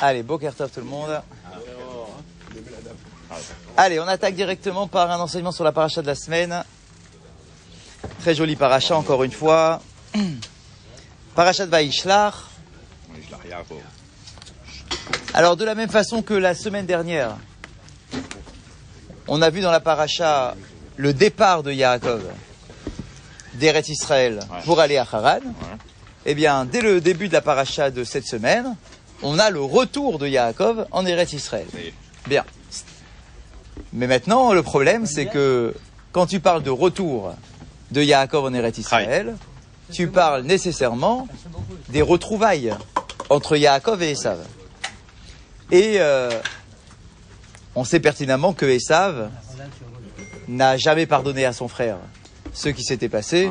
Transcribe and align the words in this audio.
Allez, 0.00 0.22
Bokertov 0.22 0.70
tout 0.70 0.80
le 0.80 0.86
monde. 0.86 1.20
Allez, 3.76 3.98
on 4.00 4.06
attaque 4.06 4.34
directement 4.34 4.86
par 4.86 5.10
un 5.10 5.18
enseignement 5.18 5.52
sur 5.52 5.64
la 5.64 5.72
paracha 5.72 6.02
de 6.02 6.06
la 6.06 6.14
semaine. 6.14 6.64
Très 8.20 8.34
joli 8.34 8.56
paracha, 8.56 8.96
encore 8.96 9.24
une 9.24 9.32
fois. 9.32 9.80
Paracha 11.34 11.66
de 11.66 11.70
Vaishlach. 11.70 12.34
Alors, 15.32 15.56
de 15.56 15.64
la 15.64 15.74
même 15.74 15.90
façon 15.90 16.22
que 16.22 16.34
la 16.34 16.54
semaine 16.54 16.86
dernière, 16.86 17.36
on 19.26 19.42
a 19.42 19.50
vu 19.50 19.60
dans 19.60 19.72
la 19.72 19.80
paracha 19.80 20.54
le 20.96 21.12
départ 21.12 21.64
de 21.64 21.72
Yaakov 21.72 22.22
d'Eret 23.54 23.84
Israël 23.88 24.40
pour 24.64 24.78
aller 24.78 24.96
à 24.96 25.06
Haran. 25.10 25.40
Eh 26.26 26.34
bien, 26.34 26.64
dès 26.64 26.80
le 26.80 27.00
début 27.00 27.28
de 27.28 27.32
la 27.32 27.40
paracha 27.40 27.90
de 27.90 28.04
cette 28.04 28.26
semaine, 28.26 28.76
on 29.24 29.38
a 29.38 29.50
le 29.50 29.60
retour 29.60 30.18
de 30.18 30.28
Yaakov 30.28 30.86
en 30.92 31.04
Eret 31.06 31.26
Israël. 31.32 31.66
Bien. 32.28 32.44
Mais 33.92 34.06
maintenant, 34.06 34.52
le 34.52 34.62
problème, 34.62 35.06
c'est 35.06 35.26
que 35.26 35.74
quand 36.12 36.26
tu 36.26 36.38
parles 36.40 36.62
de 36.62 36.70
retour 36.70 37.34
de 37.90 38.02
Yaakov 38.02 38.44
en 38.44 38.54
Eret 38.54 38.74
Israël, 38.78 39.34
tu 39.92 40.08
parles 40.08 40.42
nécessairement 40.42 41.26
des 41.88 42.02
retrouvailles 42.02 42.74
entre 43.30 43.56
Yaakov 43.56 44.02
et 44.02 44.12
Esav. 44.12 44.38
Et 45.70 45.96
euh, 45.98 46.30
on 47.74 47.84
sait 47.84 48.00
pertinemment 48.00 48.52
que 48.52 48.66
Esav 48.66 49.30
n'a 50.48 50.76
jamais 50.76 51.06
pardonné 51.06 51.46
à 51.46 51.52
son 51.52 51.68
frère 51.68 51.96
ce 52.52 52.68
qui 52.68 52.84
s'était 52.84 53.08
passé, 53.08 53.50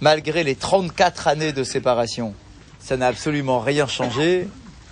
malgré 0.00 0.44
les 0.44 0.54
34 0.54 1.28
années 1.28 1.52
de 1.52 1.64
séparation. 1.64 2.34
Ça 2.78 2.96
n'a 2.96 3.08
absolument 3.08 3.60
rien 3.60 3.86
changé. 3.86 4.48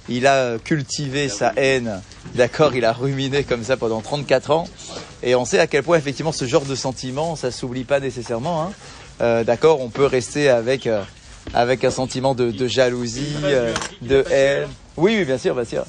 Il 0.08 0.26
a 0.26 0.58
cultivé 0.58 1.28
sa 1.28 1.52
haine, 1.56 2.00
d'accord, 2.34 2.74
il 2.74 2.84
a 2.84 2.92
ruminé 2.92 3.44
comme 3.44 3.62
ça 3.62 3.76
pendant 3.76 4.00
34 4.00 4.50
ans. 4.50 4.68
Et 5.22 5.34
on 5.34 5.44
sait 5.44 5.60
à 5.60 5.66
quel 5.66 5.82
point 5.82 5.96
effectivement 5.96 6.32
ce 6.32 6.44
genre 6.44 6.64
de 6.64 6.74
sentiment, 6.74 7.36
ça 7.36 7.50
s'oublie 7.50 7.84
pas 7.84 8.00
nécessairement. 8.00 8.62
Hein. 8.62 8.72
Euh, 9.20 9.44
d'accord, 9.44 9.80
on 9.80 9.88
peut 9.88 10.06
rester 10.06 10.48
avec 10.48 10.86
euh, 10.86 11.02
avec 11.54 11.84
un 11.84 11.90
sentiment 11.90 12.34
de, 12.34 12.50
de 12.50 12.66
jalousie, 12.66 13.36
euh, 13.44 13.72
de 14.00 14.24
haine. 14.30 14.68
Oui, 14.96 15.16
oui, 15.18 15.24
bien 15.24 15.38
sûr, 15.38 15.54
bien 15.54 15.64
sûr. 15.64 15.84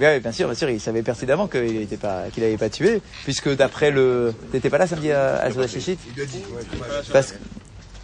Oui, 0.00 0.18
bien 0.18 0.32
sûr, 0.32 0.46
bien 0.48 0.56
sûr, 0.56 0.70
il 0.70 0.80
savait 0.80 1.02
pertinemment 1.02 1.46
qu'il 1.46 1.78
n'était 1.78 1.96
pas, 1.96 2.24
qu'il 2.32 2.42
n'avait 2.42 2.56
pas 2.56 2.68
tué, 2.68 3.00
puisque 3.22 3.54
d'après 3.54 3.90
le, 3.90 4.34
t'étais 4.50 4.70
pas 4.70 4.78
là 4.78 4.86
samedi 4.86 5.12
à, 5.12 5.36
à 5.36 5.50
parce, 7.12 7.34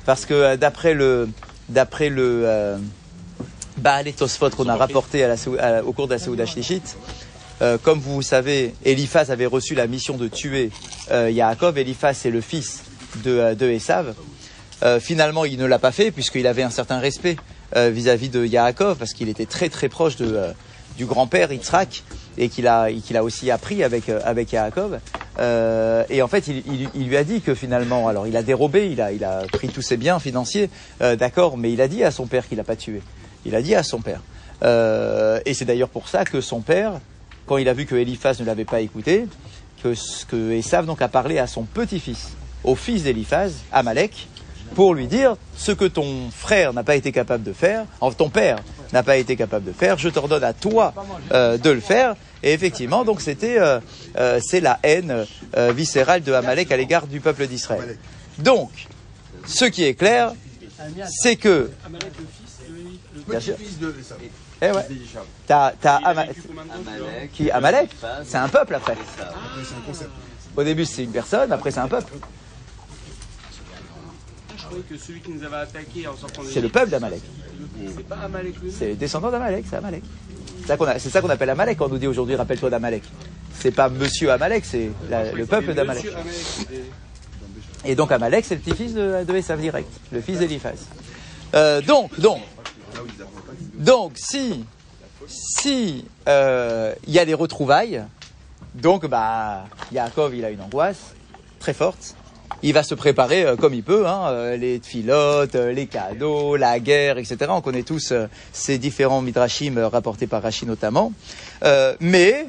parce 0.06 0.24
que 0.24 0.34
euh, 0.34 0.56
d'après 0.56 0.94
le, 0.94 1.28
d'après 1.68 2.08
le 2.08 2.42
euh, 2.44 2.76
Baal 3.80 4.12
Tosfot 4.12 4.50
qu'on 4.50 4.68
a 4.68 4.76
rapporté 4.76 5.24
à 5.24 5.28
la, 5.28 5.34
à- 5.58 5.82
au 5.82 5.92
cours 5.92 6.06
de 6.08 6.12
la 6.14 6.18
Seouda 6.18 6.46
Shishit, 6.46 6.96
euh, 7.62 7.78
comme 7.82 7.98
vous 8.00 8.22
savez, 8.22 8.74
Eliphaz 8.84 9.30
avait 9.30 9.46
reçu 9.46 9.74
la 9.74 9.86
mission 9.86 10.16
de 10.16 10.28
tuer 10.28 10.70
euh, 11.10 11.30
Yaakov. 11.30 11.76
Eliphaz 11.78 12.14
c'est 12.16 12.30
le 12.30 12.40
fils 12.40 12.82
de, 13.24 13.30
euh, 13.30 13.54
de 13.54 13.66
Esav. 13.70 14.14
Euh, 14.82 14.98
finalement, 15.00 15.44
il 15.44 15.58
ne 15.58 15.66
l'a 15.66 15.78
pas 15.78 15.92
fait 15.92 16.10
puisqu'il 16.10 16.46
avait 16.46 16.62
un 16.62 16.70
certain 16.70 16.98
respect 16.98 17.36
vis-à-vis 17.76 18.30
de 18.30 18.44
Yaakov 18.44 18.96
parce 18.96 19.12
qu'il 19.12 19.28
était 19.28 19.46
très 19.46 19.68
très 19.68 19.88
proche 19.88 20.16
de, 20.16 20.40
du 20.96 21.04
grand-père 21.06 21.52
Yitzhak 21.52 22.02
et 22.36 22.48
qu'il 22.48 22.66
a, 22.66 22.90
qu'il 22.90 23.16
a 23.16 23.22
aussi 23.22 23.48
appris 23.52 23.84
avec, 23.84 24.08
avec 24.08 24.50
Yaakov. 24.52 24.98
Euh, 25.38 26.02
et 26.10 26.20
en 26.20 26.26
fait, 26.26 26.48
il, 26.48 26.64
il- 26.66 26.88
il 26.96 27.06
lui 27.08 27.16
a 27.16 27.22
dit 27.22 27.42
que 27.42 27.54
finalement, 27.54 28.08
alors 28.08 28.26
il 28.26 28.36
a 28.36 28.42
dérobé, 28.42 28.88
il 28.90 29.00
a, 29.00 29.12
il 29.12 29.22
a 29.22 29.42
pris 29.52 29.68
tous 29.68 29.82
ses 29.82 29.96
biens 29.96 30.18
financiers, 30.18 30.68
euh, 31.00 31.14
d'accord, 31.14 31.56
mais 31.56 31.70
il 31.72 31.80
a 31.80 31.86
dit 31.86 32.02
à 32.02 32.10
son 32.10 32.26
père 32.26 32.48
qu'il 32.48 32.56
n'a 32.58 32.64
pas 32.64 32.74
tué. 32.74 33.02
Il 33.44 33.54
a 33.54 33.62
dit 33.62 33.74
à 33.74 33.82
son 33.82 34.00
père. 34.00 34.20
Euh, 34.62 35.40
et 35.46 35.54
c'est 35.54 35.64
d'ailleurs 35.64 35.88
pour 35.88 36.08
ça 36.08 36.24
que 36.24 36.40
son 36.40 36.60
père, 36.60 36.92
quand 37.46 37.56
il 37.56 37.68
a 37.68 37.72
vu 37.72 37.86
que 37.86 37.94
Eliphaz 37.94 38.40
ne 38.40 38.44
l'avait 38.44 38.64
pas 38.64 38.80
écouté, 38.80 39.26
que, 39.82 39.94
que 40.28 40.52
Esav 40.52 40.86
donc 40.86 41.00
a 41.02 41.08
parlé 41.08 41.38
à 41.38 41.46
son 41.46 41.64
petit-fils, 41.64 42.32
au 42.64 42.74
fils 42.74 43.02
d'Eliphaz, 43.02 43.52
Amalek, 43.72 44.28
pour 44.74 44.94
lui 44.94 45.06
dire 45.06 45.36
ce 45.56 45.72
que 45.72 45.84
ton 45.84 46.30
frère 46.30 46.72
n'a 46.72 46.84
pas 46.84 46.96
été 46.96 47.12
capable 47.12 47.42
de 47.42 47.52
faire, 47.52 47.86
ton 48.16 48.28
père 48.28 48.58
n'a 48.92 49.02
pas 49.02 49.16
été 49.16 49.36
capable 49.36 49.64
de 49.66 49.72
faire, 49.72 49.98
je 49.98 50.08
t'ordonne 50.08 50.44
à 50.44 50.52
toi 50.52 50.94
euh, 51.32 51.58
de 51.58 51.70
le 51.70 51.80
faire. 51.80 52.14
Et 52.42 52.52
effectivement, 52.52 53.04
donc 53.04 53.20
c'était 53.20 53.58
euh, 53.58 53.80
euh, 54.16 54.40
c'est 54.42 54.60
la 54.60 54.78
haine 54.82 55.26
euh, 55.56 55.72
viscérale 55.72 56.22
de 56.22 56.32
Amalek 56.32 56.72
à 56.72 56.76
l'égard 56.76 57.06
du 57.06 57.20
peuple 57.20 57.46
d'Israël. 57.46 57.98
Donc, 58.38 58.70
ce 59.46 59.64
qui 59.66 59.84
est 59.84 59.94
clair, 59.94 60.32
c'est 61.08 61.36
que 61.36 61.70
bien 63.28 63.40
sûr. 63.40 63.54
Eh 64.62 64.70
ouais. 64.70 64.86
T'as, 65.46 65.72
t'as 65.72 65.96
Ama- 66.04 66.26
qui 67.32 67.50
Amalek, 67.50 67.90
c'est 68.24 68.36
un 68.36 68.48
peuple 68.48 68.74
après. 68.74 68.96
Au 70.56 70.62
début 70.64 70.84
c'est 70.84 71.04
une 71.04 71.12
personne, 71.12 71.50
après 71.52 71.70
c'est 71.70 71.80
un 71.80 71.88
peuple. 71.88 72.12
Je 74.56 74.64
croyais 74.64 74.82
que 74.88 74.96
celui 74.98 75.20
qui 75.20 75.30
nous 75.30 75.42
avait 75.44 75.56
attaqué 75.56 76.06
en 76.06 76.16
sortant 76.16 76.42
C'est 76.48 76.60
le 76.60 76.68
peuple 76.68 76.90
d'Amalek. 76.90 77.22
C'est 77.96 78.06
pas 78.06 78.16
Amalek 78.24 78.60
lui 78.62 78.70
C'est 78.70 78.86
les 78.88 78.94
descendants 78.94 79.30
d'Amalek, 79.30 79.64
c'est 79.68 79.76
Amalek. 79.76 80.02
C'est 80.60 80.66
ça 80.68 80.76
qu'on 80.76 80.84
a- 80.86 80.98
c'est 80.98 81.10
ça 81.10 81.20
qu'on 81.20 81.30
appelle 81.30 81.50
Amalek 81.50 81.78
quand 81.78 81.86
on 81.86 81.90
nous 81.90 81.98
dit 81.98 82.06
aujourd'hui 82.06 82.34
rappelle-toi 82.36 82.70
d'Amalek. 82.70 83.02
C'est 83.58 83.70
pas 83.72 83.88
monsieur 83.88 84.30
Amalek, 84.30 84.64
c'est 84.64 84.90
la- 85.08 85.32
le 85.32 85.46
peuple 85.46 85.74
d'Amalek. 85.74 86.04
Monsieur 86.04 86.16
Amalek, 86.18 86.34
c'était- 86.58 86.84
Et 87.84 87.94
donc 87.94 88.12
Amalek, 88.12 88.44
c'est 88.44 88.56
le 88.56 88.60
petit-fils 88.60 88.92
de, 88.94 89.24
de 89.24 89.34
Esav 89.36 89.60
direct, 89.60 89.88
le 90.12 90.20
fils 90.20 90.38
d'Eliphaz. 90.38 90.86
Euh, 91.54 91.80
donc, 91.80 92.18
donc, 92.20 92.40
donc, 93.74 94.12
si, 94.16 94.64
si 95.26 96.04
euh, 96.28 96.94
il 97.06 97.12
y 97.12 97.18
a 97.18 97.24
des 97.24 97.34
retrouvailles, 97.34 98.04
donc 98.74 99.06
bah, 99.06 99.64
Yaakov, 99.92 100.34
il 100.34 100.44
a 100.44 100.50
une 100.50 100.60
angoisse 100.60 101.14
très 101.58 101.74
forte. 101.74 102.14
Il 102.62 102.74
va 102.74 102.82
se 102.82 102.94
préparer 102.94 103.44
euh, 103.44 103.56
comme 103.56 103.72
il 103.72 103.82
peut, 103.82 104.06
hein, 104.06 104.28
euh, 104.28 104.56
les 104.56 104.80
filotes, 104.80 105.54
les 105.54 105.86
cadeaux, 105.86 106.56
la 106.56 106.78
guerre, 106.78 107.16
etc. 107.16 107.38
On 107.48 107.62
connaît 107.62 107.84
tous 107.84 108.12
euh, 108.12 108.26
ces 108.52 108.76
différents 108.76 109.22
midrashim 109.22 109.78
euh, 109.78 109.88
rapportés 109.88 110.26
par 110.26 110.42
Rashi 110.42 110.66
notamment. 110.66 111.12
Euh, 111.62 111.96
mais 112.00 112.46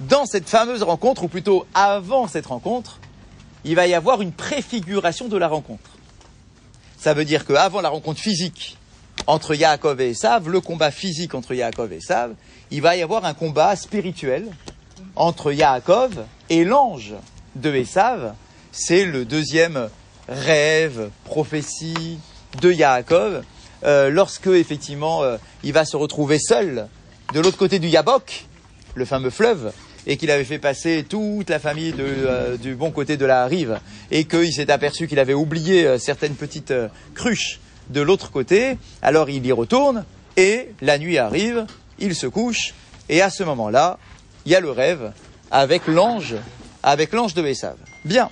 dans 0.00 0.26
cette 0.26 0.48
fameuse 0.48 0.82
rencontre, 0.82 1.22
ou 1.22 1.28
plutôt 1.28 1.64
avant 1.74 2.26
cette 2.26 2.46
rencontre, 2.46 2.98
il 3.64 3.76
va 3.76 3.86
y 3.86 3.94
avoir 3.94 4.20
une 4.20 4.32
préfiguration 4.32 5.28
de 5.28 5.36
la 5.36 5.48
rencontre. 5.48 5.90
Ça 6.98 7.14
veut 7.14 7.24
dire 7.24 7.46
qu'avant 7.46 7.80
la 7.80 7.90
rencontre 7.90 8.20
physique 8.20 8.78
entre 9.26 9.54
Yaakov 9.54 10.00
et 10.00 10.10
Esav, 10.10 10.48
le 10.48 10.60
combat 10.60 10.90
physique 10.90 11.34
entre 11.34 11.54
Yaakov 11.54 11.92
et 11.92 11.96
Esav, 11.96 12.34
il 12.70 12.82
va 12.82 12.96
y 12.96 13.02
avoir 13.02 13.24
un 13.24 13.34
combat 13.34 13.76
spirituel 13.76 14.46
entre 15.16 15.52
Yaakov 15.52 16.24
et 16.50 16.64
l'ange 16.64 17.14
de 17.56 17.74
Esav. 17.74 18.34
C'est 18.72 19.04
le 19.04 19.24
deuxième 19.24 19.88
rêve, 20.28 21.10
prophétie 21.24 22.18
de 22.60 22.72
Yaakov, 22.72 23.42
euh, 23.84 24.10
lorsque 24.10 24.46
effectivement 24.46 25.22
euh, 25.22 25.36
il 25.62 25.72
va 25.72 25.84
se 25.84 25.96
retrouver 25.96 26.38
seul 26.38 26.88
de 27.32 27.40
l'autre 27.40 27.58
côté 27.58 27.78
du 27.78 27.88
Yabok, 27.88 28.46
le 28.94 29.04
fameux 29.04 29.30
fleuve, 29.30 29.72
et 30.06 30.16
qu'il 30.16 30.30
avait 30.30 30.44
fait 30.44 30.58
passer 30.58 31.04
toute 31.08 31.50
la 31.50 31.58
famille 31.58 31.94
euh, 31.98 32.56
du 32.56 32.74
bon 32.74 32.90
côté 32.90 33.16
de 33.16 33.26
la 33.26 33.46
rive, 33.46 33.80
et 34.10 34.24
qu'il 34.24 34.52
s'est 34.52 34.70
aperçu 34.70 35.08
qu'il 35.08 35.18
avait 35.18 35.34
oublié 35.34 35.98
certaines 35.98 36.34
petites 36.34 36.74
cruches 37.14 37.60
de 37.90 38.00
l'autre 38.00 38.30
côté, 38.30 38.78
alors 39.02 39.30
il 39.30 39.44
y 39.46 39.52
retourne, 39.52 40.04
et 40.36 40.70
la 40.80 40.98
nuit 40.98 41.18
arrive, 41.18 41.66
il 41.98 42.14
se 42.14 42.26
couche, 42.26 42.74
et 43.08 43.22
à 43.22 43.30
ce 43.30 43.42
moment-là, 43.42 43.98
il 44.46 44.52
y 44.52 44.54
a 44.54 44.60
le 44.60 44.70
rêve 44.70 45.12
avec 45.50 45.86
l'ange, 45.86 46.34
avec 46.82 47.12
l'ange 47.12 47.34
de 47.34 47.44
Esav. 47.44 47.76
Bien. 48.04 48.28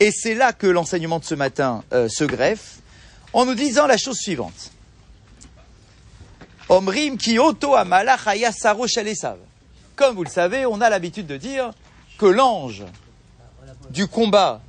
Et 0.00 0.10
c'est 0.10 0.34
là 0.34 0.52
que 0.52 0.66
l'enseignement 0.66 1.18
de 1.18 1.24
ce 1.24 1.34
matin 1.34 1.84
euh, 1.92 2.08
se 2.08 2.24
greffe, 2.24 2.78
en 3.32 3.44
nous 3.44 3.54
disant 3.54 3.86
la 3.86 3.96
chose 3.96 4.18
suivante. 4.18 4.72
Omrim 6.68 7.18
ki 7.18 7.38
oto 7.38 7.74
amalach. 7.74 8.26
Comme 9.94 10.16
vous 10.16 10.24
le 10.24 10.30
savez, 10.30 10.66
on 10.66 10.80
a 10.80 10.88
l'habitude 10.88 11.26
de 11.26 11.36
dire 11.36 11.70
que 12.18 12.26
l'ange 12.26 12.84
du 13.90 14.06
combat 14.06 14.60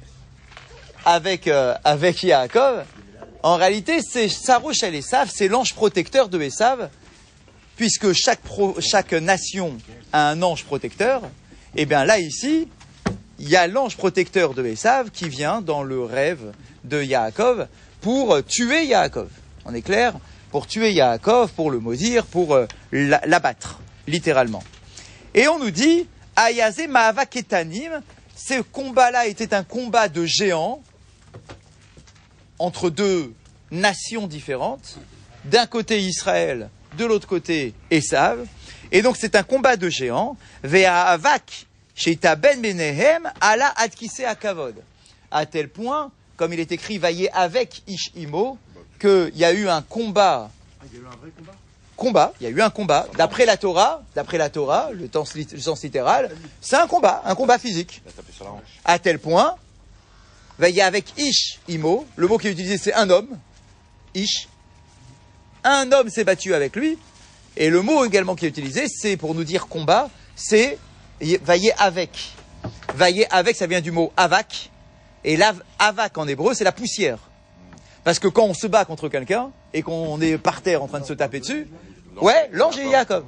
avec, 1.06 1.48
euh, 1.48 1.76
avec 1.84 2.24
Yaakov, 2.24 2.84
en 3.44 3.56
réalité, 3.58 4.00
c'est 4.02 4.30
Saro 4.30 4.74
shel 4.74 4.96
Esav, 4.96 5.30
c'est 5.34 5.48
l'ange 5.48 5.74
protecteur 5.74 6.30
de 6.30 6.42
Esav, 6.42 6.90
puisque 7.76 8.14
chaque, 8.14 8.40
chaque 8.80 9.14
nation 9.14 9.78
a 10.12 10.30
un 10.30 10.42
ange 10.42 10.64
protecteur. 10.64 11.22
Et 11.76 11.86
bien 11.86 12.06
là, 12.06 12.20
ici, 12.20 12.68
il 13.40 13.50
y 13.50 13.56
a 13.56 13.68
l'ange 13.68 13.98
protecteur 13.98 14.54
de 14.54 14.66
Esav 14.66 15.10
qui 15.12 15.28
vient 15.28 15.62
dans 15.62 15.84
le 15.84 16.04
rêve 16.04 16.54
de 16.84 17.02
Yaakov 17.04 17.68
pour 18.02 18.44
tuer 18.46 18.86
Yaakov. 18.86 19.30
On 19.66 19.74
est 19.74 19.82
clair 19.82 20.14
Pour 20.52 20.68
tuer 20.68 20.92
Yaakov, 20.92 21.52
pour 21.54 21.72
le 21.72 21.80
maudire, 21.80 22.26
pour 22.26 22.54
euh, 22.54 22.68
l'a- 22.92 23.22
l'abattre, 23.26 23.80
littéralement. 24.08 24.64
Et 25.34 25.48
on 25.48 25.58
nous 25.58 25.72
dit, 25.72 26.08
Ayaze 26.36 26.88
Mahava 26.88 27.26
Ketanim, 27.26 28.02
ce 28.36 28.62
combat-là 28.62 29.26
était 29.28 29.54
un 29.54 29.64
combat 29.64 30.08
de 30.10 30.26
géants 30.26 30.82
entre 32.64 32.90
deux 32.90 33.34
nations 33.72 34.26
différentes. 34.26 34.98
D'un 35.44 35.66
côté 35.66 36.00
Israël, 36.00 36.70
de 36.98 37.04
l'autre 37.04 37.28
côté 37.28 37.74
Esav. 37.92 38.46
Et 38.94 39.02
donc 39.02 39.18
c'est 39.20 39.36
un 39.36 39.44
combat 39.44 39.76
de 39.76 39.90
géants. 39.90 40.38
Vea 40.64 41.04
avak 41.04 41.68
sheita 41.94 42.38
ben 42.38 42.62
menehem 42.62 43.30
ala 43.42 43.74
adkise 43.76 44.22
akavod. 44.22 44.76
À 45.30 45.46
tel 45.46 45.68
point, 45.68 46.12
comme 46.38 46.54
il 46.54 46.60
est 46.62 46.72
écrit, 46.72 46.98
vaillez 46.98 47.30
avec 47.34 47.82
Ish 47.88 48.12
Imo, 48.16 48.58
qu'il 49.00 49.34
y 49.36 49.44
a 49.44 49.52
eu 49.52 49.68
un 49.68 49.82
combat 49.82 50.50
il 50.86 50.98
y 50.98 51.02
a 51.02 51.04
eu 51.04 51.08
un 51.08 51.16
vrai 51.18 51.32
combat? 51.36 51.54
Combat, 51.96 52.34
il 52.40 52.44
y 52.44 52.48
a 52.48 52.50
eu 52.50 52.62
un 52.62 52.70
combat, 52.70 53.08
d'après 53.18 53.46
la 53.46 53.58
Torah, 53.58 54.02
d'après 54.16 54.38
la 54.38 54.50
Torah, 54.50 54.90
le, 54.92 55.08
temps, 55.08 55.26
le 55.36 55.60
sens 55.60 55.84
littéral, 55.84 56.32
c'est 56.60 56.76
un 56.76 56.88
combat, 56.88 57.22
un 57.26 57.36
combat 57.36 57.58
physique. 57.58 58.02
À 58.84 59.00
tel 59.00 59.20
point, 59.20 59.56
il 60.70 60.76
y 60.76 60.82
a 60.82 60.86
avec 60.86 61.18
Ish, 61.18 61.60
Imo, 61.68 62.06
le 62.16 62.28
mot 62.28 62.38
qui 62.38 62.48
est 62.48 62.52
utilisé 62.52 62.78
c'est 62.78 62.94
un 62.94 63.10
homme, 63.10 63.38
Ish, 64.16 64.48
un 65.64 65.92
homme 65.92 66.10
s'est 66.10 66.24
battu 66.24 66.54
avec 66.54 66.76
lui, 66.76 66.98
et 67.56 67.70
le 67.70 67.82
mot 67.82 68.06
également 68.06 68.36
qui 68.36 68.46
est 68.46 68.50
utilisé, 68.50 68.88
c'est 68.88 69.18
pour 69.18 69.36
nous 69.36 69.44
dire 69.44 69.68
combat, 69.68 70.10
c'est 70.36 70.78
vailler 71.42 71.74
avec. 71.78 72.34
Vailler 72.96 73.28
avec, 73.32 73.56
ça 73.56 73.68
vient 73.68 73.82
du 73.82 73.92
mot 73.92 74.12
avak, 74.18 74.72
et 75.24 75.38
là, 75.38 75.54
avak 75.80 76.18
en 76.18 76.28
hébreu, 76.28 76.54
c'est 76.54 76.64
la 76.64 76.72
poussière. 76.72 77.20
Parce 78.04 78.20
que 78.20 78.28
quand 78.28 78.46
on 78.46 78.54
se 78.54 78.68
bat 78.68 78.86
contre 78.86 79.08
quelqu'un, 79.08 79.52
et 79.74 79.82
qu'on 79.82 80.20
est 80.22 80.38
par 80.38 80.62
terre 80.62 80.84
en 80.84 80.88
train 80.88 81.00
de 81.00 81.06
se 81.06 81.14
taper 81.14 81.40
dessus, 81.40 81.68
ouais, 82.22 82.50
l'ange 82.52 82.78
et 82.78 82.90
Jacob. 82.90 83.26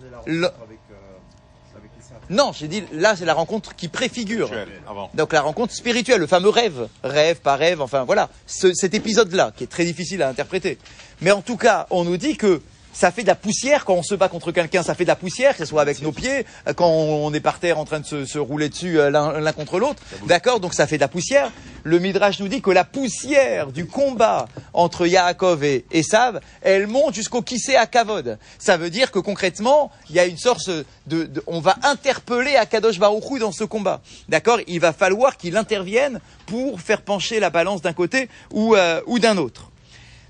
Non, 2.30 2.51
j'ai 2.54 2.68
dit, 2.68 2.83
là, 2.92 3.16
c'est 3.16 3.25
la 3.25 3.33
rencontre 3.33 3.75
qui 3.75 3.88
préfigure. 3.88 4.50
Avant. 4.89 5.10
Donc 5.13 5.33
la 5.33 5.42
rencontre 5.42 5.74
spirituelle, 5.74 6.19
le 6.19 6.27
fameux 6.27 6.50
rêve, 6.50 6.88
rêve, 7.04 7.38
pas 7.42 7.56
rêve, 7.56 7.81
enfin 7.81 8.04
voilà, 8.04 8.30
Ce- 8.48 8.74
cet 8.74 8.94
épisode-là, 8.94 9.51
qui 9.56 9.63
est 9.63 9.68
très 9.68 9.86
difficile 9.86 10.24
à 10.24 10.30
interpréter. 10.30 10.77
Mais 11.22 11.31
en 11.31 11.42
tout 11.42 11.57
cas, 11.57 11.88
on 11.92 12.04
nous 12.04 12.18
dit 12.18 12.36
que 12.38 12.62
ça 12.95 13.12
fait 13.12 13.24
de 13.24 13.27
la 13.27 13.36
poussière 13.36 13.83
quand 13.83 13.94
on 13.95 14.03
se 14.03 14.15
bat 14.15 14.30
contre 14.30 14.51
quelqu'un, 14.53 14.81
ça 14.81 14.95
fait 14.95 15.03
de 15.03 15.09
la 15.09 15.18
poussière, 15.18 15.51
que 15.51 15.59
ce 15.59 15.65
soit 15.65 15.81
avec 15.81 16.01
nos 16.01 16.13
pieds, 16.13 16.45
quand 16.77 16.88
on 16.89 17.33
est 17.33 17.42
par 17.42 17.59
terre 17.59 17.77
en 17.77 17.83
train 17.83 18.00
de 18.00 18.06
se, 18.06 18.25
se 18.25 18.39
rouler 18.39 18.69
dessus 18.69 18.97
euh, 19.00 19.09
l'un 19.09 19.51
contre 19.53 19.80
l'autre, 19.80 20.01
d'accord 20.27 20.62
Donc 20.62 20.74
ça 20.74 20.88
fait 20.88 20.95
de 20.95 21.01
la 21.01 21.09
poussière. 21.09 21.51
Le 21.83 22.00
Midrash 22.00 22.39
nous 22.39 22.47
dit 22.47 22.62
que 22.62 22.71
la 22.71 22.86
poussière 22.86 23.71
du 23.71 23.86
combat 23.86 24.47
entre 24.74 25.06
Yaakov 25.06 25.63
et 25.65 25.86
Esav, 25.92 26.39
elle 26.62 26.88
monte 26.88 27.13
jusqu'au 27.13 27.42
Kisé 27.42 27.75
à 27.75 27.86
Kavod. 27.86 28.39
Ça 28.57 28.77
veut 28.77 28.89
dire 28.89 29.12
que 29.12 29.19
concrètement, 29.19 29.91
il 30.09 30.15
y 30.15 30.19
a 30.19 30.25
une 30.25 30.38
sorte 30.38 30.69
de, 30.69 30.86
de- 31.25 31.44
on 31.48 31.59
va 31.59 31.75
interpeller 31.83 32.56
Akadosh 32.56 32.98
Baruch 32.98 33.30
Hu 33.30 33.39
dans 33.39 33.51
ce 33.51 33.65
combat. 33.65 34.01
D'accord 34.30 34.59
Il 34.68 34.80
va 34.80 34.94
falloir 34.94 35.36
qu'il 35.38 35.57
intervienne 35.57 36.21
pour 36.48 36.80
faire 36.81 37.01
pencher 37.01 37.39
la 37.39 37.50
balance 37.51 37.81
d'un 37.81 37.94
côté 37.94 38.30
ou, 38.51 38.75
euh, 38.75 39.01
ou 39.06 39.19
d'un 39.19 39.38
autre. 39.38 39.69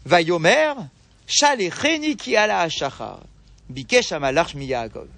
Vayomer, 0.06 0.74
Shalecheni 0.74 0.95
ki 1.28 2.36
ala. 2.38 2.68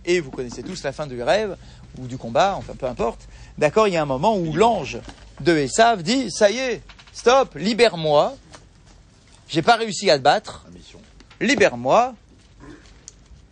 Et 0.05 0.19
vous 0.19 0.31
connaissez 0.31 0.63
tous 0.63 0.83
la 0.83 0.91
fin 0.91 1.07
du 1.07 1.21
rêve, 1.21 1.57
ou 1.97 2.07
du 2.07 2.17
combat, 2.17 2.55
enfin 2.57 2.73
peu 2.77 2.85
importe. 2.85 3.27
D'accord, 3.57 3.87
il 3.87 3.93
y 3.93 3.97
a 3.97 4.01
un 4.01 4.05
moment 4.05 4.37
où 4.37 4.53
l'ange 4.53 4.99
de 5.41 5.57
Esav 5.57 6.03
dit, 6.03 6.31
ça 6.31 6.49
y 6.49 6.57
est, 6.57 6.81
stop, 7.13 7.55
libère-moi. 7.55 8.35
J'ai 9.49 9.61
pas 9.61 9.75
réussi 9.75 10.09
à 10.09 10.17
te 10.17 10.23
battre, 10.23 10.65
libère-moi. 11.41 12.13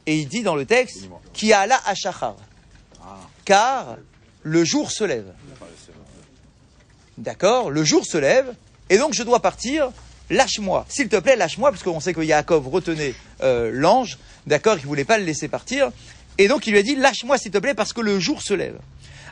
Et 0.06 0.20
il 0.20 0.28
dit 0.28 0.44
dans 0.44 0.56
le 0.56 0.66
texte, 0.66 1.10
qui 1.34 1.52
ala 1.52 1.80
hashachar. 1.86 2.36
Ah, 3.02 3.18
Car 3.44 3.98
le 4.44 4.64
jour 4.64 4.92
se 4.92 5.04
lève. 5.04 5.34
D'accord 7.18 7.72
Le 7.72 7.84
jour 7.84 8.06
se 8.06 8.18
lève, 8.18 8.54
et 8.90 8.98
donc 8.98 9.14
je 9.14 9.24
dois 9.24 9.42
partir. 9.42 9.92
Lâche-moi, 10.30 10.86
s'il 10.90 11.08
te 11.08 11.18
plaît, 11.18 11.36
lâche-moi, 11.36 11.72
parce 11.72 11.84
qu'on 11.84 12.00
sait 12.00 12.14
que 12.14 12.22
Yaakov 12.22 12.68
retenait 12.68 13.14
euh, 13.44 13.70
l'ange, 13.74 14.18
d'accord, 14.48 14.76
il 14.80 14.86
voulait 14.86 15.04
pas 15.06 15.18
le 15.20 15.24
laisser 15.26 15.48
partir. 15.48 15.92
Et 16.38 16.48
donc 16.48 16.66
il 16.68 16.72
lui 16.72 16.80
a 16.80 16.84
dit, 16.84 16.96
lâche-moi, 16.96 17.38
s'il 17.38 17.52
te 17.52 17.60
plaît, 17.60 17.74
parce 17.76 17.94
que 17.94 18.02
le 18.02 18.20
jour 18.20 18.42
se 18.42 18.54
lève. 18.54 18.78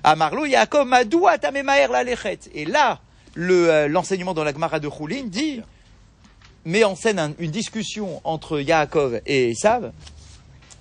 À 0.04 0.16
Marlo, 0.16 0.46
Yaakov 0.46 0.88
tamemaer 1.42 1.88
la 1.92 2.04
lechet. 2.04 2.40
Et 2.54 2.66
là, 2.66 3.00
le, 3.34 3.70
euh, 3.70 3.88
l'enseignement 3.88 4.34
dans 4.34 4.44
la 4.44 4.54
Gemara 4.54 4.80
de 4.80 4.90
Choulin 4.90 5.24
dit, 5.26 5.62
met 6.66 6.84
en 6.84 6.96
scène 6.96 7.20
un- 7.20 7.34
une 7.40 7.52
discussion 7.52 8.22
entre 8.24 8.60
Yaakov 8.60 9.22
et 9.26 9.52
Esav. 9.52 9.92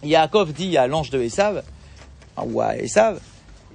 Yaakov 0.02 0.52
dit 0.52 0.76
à 0.76 0.86
l'ange 0.86 1.10
de 1.10 1.22
Esav, 1.22 1.62
ou 2.36 2.60
à 2.60 2.76
Esav, 2.76 3.20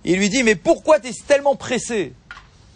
il 0.05 0.17
lui 0.17 0.29
dit, 0.29 0.43
mais 0.43 0.55
pourquoi 0.55 0.99
tu 0.99 1.07
es 1.07 1.13
tellement 1.27 1.55
pressé? 1.55 2.13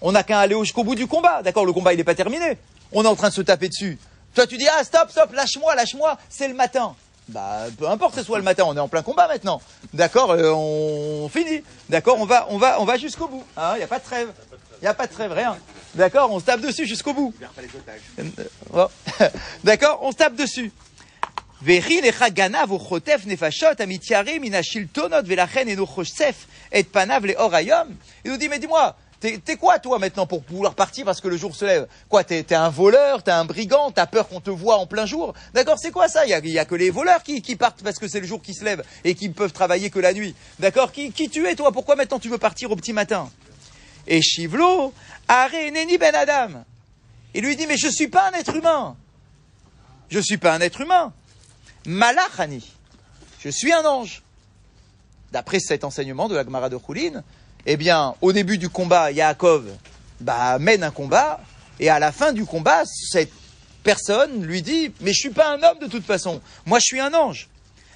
On 0.02 0.13
n'a 0.13 0.24
qu'à 0.24 0.40
aller 0.40 0.56
jusqu'au 0.60 0.84
bout 0.84 0.96
du 0.96 1.06
combat. 1.08 1.44
D'accord, 1.44 1.66
le 1.66 1.74
combat 1.74 1.96
n'est 1.96 2.04
pas 2.04 2.16
terminé. 2.16 2.58
On 2.92 3.04
est 3.04 3.08
en 3.08 3.16
train 3.16 3.30
de 3.30 3.34
se 3.34 3.42
taper 3.42 3.70
dessus. 3.70 3.98
Toi 4.36 4.48
tu 4.48 4.58
dis 4.58 4.68
ah 4.68 4.84
stop 4.84 5.12
stop 5.12 5.34
lâche-moi 5.34 5.76
lâche-moi 5.76 6.18
c'est 6.30 6.48
le 6.48 6.54
matin. 6.54 6.96
Bah 7.28 7.66
peu 7.78 7.88
importe 7.88 8.16
ce 8.16 8.24
soit 8.24 8.38
le 8.38 8.44
matin 8.44 8.64
on 8.66 8.76
est 8.76 8.80
en 8.80 8.88
plein 8.88 9.02
combat 9.02 9.28
maintenant. 9.28 9.62
D'accord 9.94 10.32
euh, 10.32 10.52
on 10.54 11.30
finit. 11.30 11.64
D'accord 11.90 12.20
on 12.20 12.26
va 12.26 12.48
on 12.50 12.58
va 12.58 12.82
on 12.82 12.86
va 12.86 12.98
jusqu'au 12.98 13.28
bout. 13.28 13.44
Il 13.58 13.78
n'y 13.78 13.84
a 13.84 13.88
pas 13.88 14.00
de 14.00 14.04
trêve. 14.04 14.30
Il 14.82 14.86
n'y 14.86 14.88
a 14.88 14.94
pas 14.94 15.08
de 15.08 15.14
trêve 15.14 15.32
rien. 15.32 15.58
D'accord 15.96 16.32
on 16.32 16.40
se 16.40 16.46
tape 16.46 16.62
dessus 16.62 16.86
jusqu'au 16.86 17.14
bout. 17.14 17.34
Euh, 18.20 18.24
bon. 18.72 18.88
D'accord 19.64 20.00
on 20.02 20.12
se 20.12 20.18
tape 20.18 20.36
dessus. 20.36 20.72
Il 21.64 21.80
nous 28.26 28.38
dit, 28.38 28.50
mais 28.50 28.58
dis-moi, 28.58 28.96
t'es 29.22 29.56
quoi 29.56 29.78
toi 29.78 30.00
maintenant 30.00 30.26
pour 30.26 30.44
pouvoir 30.44 30.74
partir 30.74 31.06
parce 31.06 31.22
que 31.22 31.28
le 31.28 31.38
jour 31.38 31.56
se 31.56 31.64
lève? 31.64 31.88
Quoi, 32.10 32.24
t'es 32.24 32.56
un 32.56 32.70
voleur, 32.70 33.22
t'es 33.22 33.32
un 33.32 33.46
brigand, 33.46 33.92
t'as 33.92 34.08
peur 34.08 34.28
qu'on 34.28 34.42
te 34.42 34.50
voit 34.50 34.78
en 34.78 34.88
plein 34.88 35.06
jour? 35.06 35.34
D'accord, 35.54 35.78
c'est 35.80 35.92
quoi 35.92 36.08
ça? 36.08 36.26
Il 36.26 36.30
y 36.30 36.60
a, 36.60 36.66
que 36.66 36.76
les 36.76 36.90
voleurs 36.90 37.22
qui, 37.22 37.42
qui 37.42 37.56
partent 37.56 37.84
parce 37.84 38.00
que 38.00 38.08
c'est 38.08 38.20
le 38.20 38.26
jour 38.26 38.42
qui 38.42 38.54
se 38.54 38.66
lève 38.66 38.84
et 39.04 39.14
qui 39.14 39.30
peuvent 39.30 39.54
travailler 39.54 39.92
que 39.92 40.00
la 40.00 40.14
nuit. 40.14 40.36
D'accord? 40.60 40.92
Qui, 40.92 41.12
qui 41.12 41.30
tu 41.30 41.48
es 41.48 41.56
toi? 41.56 41.72
Pourquoi 41.72 41.96
maintenant 41.96 42.20
tu 42.20 42.30
veux 42.30 42.40
partir 42.40 42.72
au 42.72 42.76
petit 42.76 42.94
matin? 42.94 43.30
Et 44.08 44.22
Shivlo, 44.22 44.94
Are 45.28 45.52
Neni 45.52 45.98
Ben 45.98 46.16
Adam. 46.16 46.64
Il 47.34 47.44
lui 47.44 47.56
dit, 47.56 47.68
mais 47.68 47.78
je 47.78 47.88
suis 47.88 48.08
pas 48.08 48.30
un 48.30 48.34
être 48.34 48.56
humain. 48.56 48.98
Je 50.10 50.20
suis 50.20 50.38
pas 50.38 50.54
un 50.54 50.62
être 50.62 50.82
humain. 50.82 51.14
Malachani. 51.86 52.74
Je 53.40 53.50
suis 53.50 53.72
un 53.72 53.86
ange. 53.86 54.24
D'après 55.32 55.60
cet 55.60 55.84
enseignement 55.84 56.28
de 56.28 56.36
la 56.36 56.44
Gemara 56.44 56.70
de 56.70 56.78
eh 57.66 57.78
bien, 57.78 58.16
au 58.22 58.34
début 58.34 58.58
du 58.58 58.69
combat, 58.69 59.12
Yaakov 59.12 59.66
bah, 60.19 60.58
mène 60.60 60.84
un 60.84 60.92
combat, 60.92 61.42
et 61.80 61.90
à 61.90 62.00
la 62.00 62.12
fin 62.12 62.31
du 62.31 62.46
combat, 62.46 62.84
cette 62.86 63.31
personne 63.84 64.44
lui 64.44 64.62
dit, 64.62 64.92
mais 65.02 65.13
je 65.13 65.19
suis 65.19 65.30
pas 65.30 65.54
un 65.54 65.63
homme 65.63 65.80
de 65.80 65.88
toute 65.88 66.06
façon, 66.06 66.42
moi 66.66 66.80
je 66.80 66.86
suis 66.86 67.00
un 67.00 67.13
ange. 67.13 67.50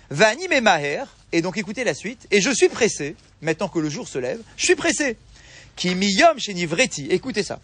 Vani 0.09 0.47
me 0.47 0.59
maher, 0.59 1.05
et 1.31 1.41
donc 1.41 1.57
écoutez 1.57 1.83
la 1.83 1.93
suite, 1.93 2.27
et 2.31 2.41
je 2.41 2.51
suis 2.51 2.69
pressé, 2.69 3.15
maintenant 3.41 3.67
que 3.67 3.79
le 3.79 3.89
jour 3.89 4.07
se 4.07 4.17
lève, 4.17 4.41
je 4.57 4.65
suis 4.65 4.75
pressé. 4.75 5.17
Qui 5.75 5.93
miyom 5.93 6.39
chez 6.39 6.53
Nivreti, 6.53 7.07
écoutez 7.09 7.43
ça. 7.43 7.59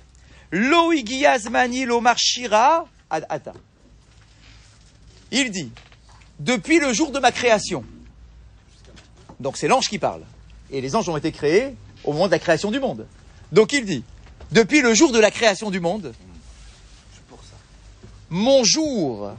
Lo 0.52 0.92
igiyazmani 0.92 1.86
lo 1.86 2.02
marshira 2.02 2.86
ad 3.10 3.26
ata. 3.30 3.54
Il 5.32 5.50
dit, 5.50 5.72
depuis 6.40 6.80
le 6.80 6.92
jour 6.94 7.12
de 7.12 7.20
ma 7.20 7.32
création, 7.32 7.86
donc 9.40 9.56
c'est 9.56 9.68
l'ange 9.68 9.88
qui 9.88 9.98
parle, 9.98 10.24
et 10.72 10.82
les 10.82 10.96
anges 10.96 11.08
ont 11.08 11.18
été 11.18 11.32
créés 11.32 11.76
au 12.04 12.14
moment 12.14 12.28
de 12.28 12.32
la 12.32 12.40
création 12.40 12.72
du 12.72 12.80
monde. 12.80 13.06
Donc 13.52 13.74
il 13.74 13.86
dit, 13.86 14.04
depuis 14.52 14.82
le 14.82 14.94
jour 14.94 15.12
de 15.12 15.20
la 15.20 15.32
création 15.32 15.72
du 15.72 15.80
monde, 15.80 16.14
mon 18.30 18.64
jour 18.64 19.32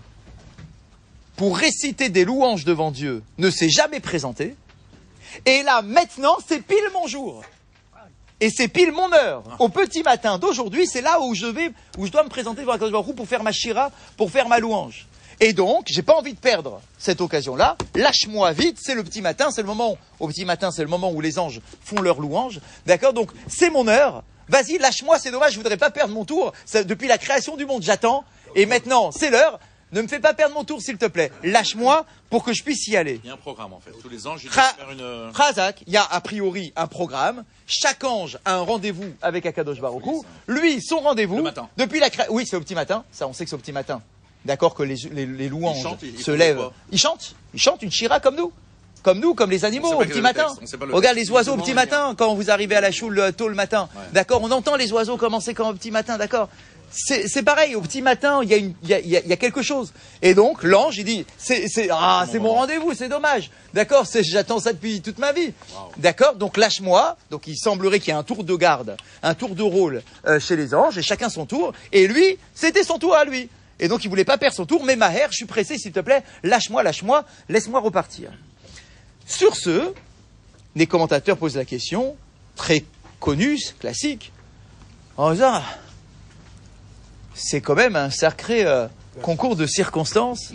pour 1.36 1.56
réciter 1.56 2.08
des 2.08 2.24
louanges 2.24 2.64
devant 2.64 2.90
Dieu 2.90 3.22
ne 3.38 3.50
s'est 3.50 3.70
jamais 3.70 4.00
présenté, 4.00 4.54
et 5.46 5.62
là 5.62 5.82
maintenant 5.82 6.36
c'est 6.46 6.62
pile 6.62 6.90
mon 6.92 7.06
jour. 7.06 7.42
Et 8.40 8.50
c'est 8.50 8.66
pile 8.66 8.90
mon 8.90 9.12
heure. 9.12 9.44
Au 9.60 9.68
petit 9.68 10.02
matin 10.02 10.36
d'aujourd'hui, 10.36 10.88
c'est 10.88 11.00
là 11.00 11.20
où 11.20 11.32
je 11.32 11.46
vais, 11.46 11.70
où 11.96 12.06
je 12.06 12.10
dois 12.10 12.24
me 12.24 12.28
présenter 12.28 12.62
devant 12.62 12.72
Akadosh 12.72 12.90
Baruch 12.90 13.08
Hu 13.10 13.14
pour 13.14 13.28
faire 13.28 13.44
ma 13.44 13.52
shira, 13.52 13.92
pour 14.16 14.32
faire 14.32 14.48
ma 14.48 14.58
louange. 14.58 15.06
Et 15.44 15.52
donc, 15.52 15.86
j'ai 15.88 16.02
pas 16.02 16.14
envie 16.14 16.34
de 16.34 16.38
perdre 16.38 16.80
cette 16.98 17.20
occasion-là. 17.20 17.76
Lâche-moi 17.96 18.52
vite, 18.52 18.78
c'est 18.80 18.94
le 18.94 19.02
petit 19.02 19.20
matin, 19.20 19.50
c'est 19.50 19.62
le 19.62 19.66
moment, 19.66 19.98
au 20.20 20.28
petit 20.28 20.44
matin, 20.44 20.70
c'est 20.70 20.82
le 20.82 20.88
moment 20.88 21.10
où 21.10 21.20
les 21.20 21.36
anges 21.40 21.60
font 21.84 22.00
leur 22.00 22.20
louange. 22.20 22.60
D'accord? 22.86 23.12
Donc, 23.12 23.30
c'est 23.48 23.68
mon 23.68 23.88
heure. 23.88 24.22
Vas-y, 24.48 24.78
lâche-moi, 24.78 25.18
c'est 25.18 25.32
dommage, 25.32 25.52
je 25.54 25.56
voudrais 25.56 25.76
pas 25.76 25.90
perdre 25.90 26.14
mon 26.14 26.24
tour. 26.24 26.52
Ça, 26.64 26.84
depuis 26.84 27.08
la 27.08 27.18
création 27.18 27.56
du 27.56 27.66
monde, 27.66 27.82
j'attends. 27.82 28.22
Et 28.54 28.66
maintenant, 28.66 29.10
c'est 29.10 29.30
l'heure. 29.30 29.58
Ne 29.90 30.00
me 30.02 30.06
fais 30.06 30.20
pas 30.20 30.32
perdre 30.32 30.54
mon 30.54 30.62
tour, 30.62 30.80
s'il 30.80 30.96
te 30.96 31.06
plaît. 31.06 31.32
Lâche-moi 31.42 32.06
pour 32.30 32.44
que 32.44 32.52
je 32.52 32.62
puisse 32.62 32.86
y 32.86 32.96
aller. 32.96 33.20
Il 33.24 33.26
y 33.26 33.30
a 33.30 33.34
un 33.34 33.36
programme 33.36 33.72
en 33.72 33.80
fait. 33.80 33.90
Tous 34.00 34.08
les 34.08 34.26
anges, 34.28 34.42
ils 34.44 34.48
Ra- 34.50 34.62
faire 34.74 34.90
une. 34.92 35.00
euh, 35.00 35.30
Razak, 35.34 35.82
il 35.88 35.92
y 35.92 35.96
a 35.98 36.04
a 36.04 36.20
priori 36.20 36.72
un 36.76 36.86
programme. 36.86 37.44
Chaque 37.66 38.02
ange 38.04 38.38
a 38.44 38.54
un 38.54 38.60
rendez-vous 38.62 39.12
avec 39.20 39.44
Akadosh 39.44 39.80
Baruch 39.80 40.06
Hu. 40.06 40.20
Lui, 40.46 40.80
son 40.80 41.00
rendez-vous. 41.00 41.38
Le 41.38 41.42
matin. 41.42 41.68
Depuis 41.76 41.98
la 42.00 42.08
cré- 42.10 42.28
Oui, 42.30 42.46
c'est 42.48 42.56
au 42.56 42.60
petit 42.60 42.74
matin. 42.76 43.04
Ça, 43.12 43.26
on 43.26 43.32
sait 43.34 43.44
que 43.44 43.50
c'est 43.50 43.56
au 43.56 43.58
petit 43.58 43.72
matin. 43.72 44.00
D'accord 44.44 44.74
que 44.74 44.82
les, 44.82 44.96
les, 45.12 45.26
les 45.26 45.48
louanges 45.48 45.78
Ils 45.78 45.82
chantent, 45.82 46.02
ils- 46.02 46.14
ils 46.16 46.22
se 46.22 46.30
lèvent. 46.30 46.68
Ils 46.90 46.98
chantent. 46.98 47.34
Ils 47.54 47.60
chantent 47.60 47.82
une 47.82 47.92
shira 47.92 48.20
comme 48.20 48.36
nous. 48.36 48.52
Comme 49.02 49.18
nous, 49.18 49.34
comme 49.34 49.50
les 49.50 49.64
animaux 49.64 49.88
au 49.94 49.98
petit 50.04 50.16
le 50.18 50.22
matin. 50.22 50.46
le 50.60 50.94
Regarde 50.94 51.16
les 51.16 51.28
oiseaux 51.30 51.54
au 51.54 51.56
petit 51.56 51.74
matin 51.74 52.14
quand 52.16 52.34
vous 52.34 52.50
arrivez 52.50 52.76
à 52.76 52.80
la 52.80 52.92
choule 52.92 53.18
euh, 53.18 53.32
tôt 53.32 53.48
le 53.48 53.54
matin. 53.56 53.88
Ouais. 53.96 54.02
D'accord 54.12 54.40
On 54.44 54.50
entend 54.52 54.76
les 54.76 54.92
oiseaux 54.92 55.16
commencer 55.16 55.54
quand 55.54 55.70
au 55.70 55.74
petit 55.74 55.90
matin, 55.90 56.18
d'accord 56.18 56.48
c'est 56.94 57.42
pareil, 57.42 57.74
au 57.74 57.80
petit 57.80 58.02
matin, 58.02 58.40
il 58.42 58.50
y, 58.50 58.52
a 58.52 58.58
une- 58.58 58.74
il 58.82 58.88
y, 58.90 58.92
a, 58.92 59.00
il 59.00 59.08
y 59.08 59.32
a- 59.32 59.36
quelque 59.38 59.62
chose. 59.62 59.94
Et 60.20 60.34
donc, 60.34 60.62
l'ange, 60.62 60.98
il 60.98 61.04
dit, 61.06 61.24
c'est 61.38 61.64
ah, 61.90 62.26
c'est 62.30 62.38
mon 62.38 62.52
rendez-vous, 62.52 62.92
c'est 62.92 63.08
dommage. 63.08 63.50
D'accord, 63.72 64.04
j'attends 64.20 64.60
ça 64.60 64.74
depuis 64.74 65.00
toute 65.00 65.16
ma 65.18 65.32
vie. 65.32 65.54
D'accord, 65.96 66.34
donc 66.34 66.58
lâche-moi. 66.58 67.16
Donc 67.30 67.46
il 67.46 67.56
semblerait 67.56 67.98
qu'il 67.98 68.08
y 68.08 68.10
ait 68.10 68.18
un 68.18 68.22
tour 68.22 68.44
de 68.44 68.54
garde, 68.56 68.98
un 69.22 69.32
tour 69.34 69.54
de 69.54 69.62
rôle 69.62 70.02
euh, 70.26 70.38
chez 70.38 70.54
les 70.54 70.74
anges, 70.74 70.98
et 70.98 71.02
chacun 71.02 71.30
son 71.30 71.46
tour. 71.46 71.72
Et 71.92 72.06
lui, 72.06 72.36
c'était 72.54 72.84
son 72.84 72.98
tour 72.98 73.14
à 73.14 73.24
lui. 73.24 73.48
Et 73.82 73.88
donc 73.88 74.04
il 74.04 74.08
voulait 74.08 74.24
pas 74.24 74.38
perdre 74.38 74.54
son 74.54 74.64
tour, 74.64 74.84
mais 74.84 74.94
Maher, 74.94 75.26
je 75.32 75.36
suis 75.38 75.44
pressé, 75.44 75.76
s'il 75.76 75.90
te 75.90 75.98
plaît, 75.98 76.22
lâche-moi, 76.44 76.84
lâche-moi, 76.84 77.24
laisse-moi 77.48 77.80
repartir. 77.80 78.30
Sur 79.26 79.56
ce, 79.56 79.92
les 80.76 80.86
commentateurs 80.86 81.36
posent 81.36 81.56
la 81.56 81.64
question, 81.64 82.16
très 82.54 82.84
connue, 83.18 83.58
classique, 83.80 84.32
en 85.16 85.32
disant, 85.32 85.54
Ah, 85.54 85.64
c'est 87.34 87.60
quand 87.60 87.74
même 87.74 87.96
un 87.96 88.10
sacré 88.10 88.64
euh, 88.64 88.86
concours 89.20 89.56
de 89.56 89.66
circonstances 89.66 90.52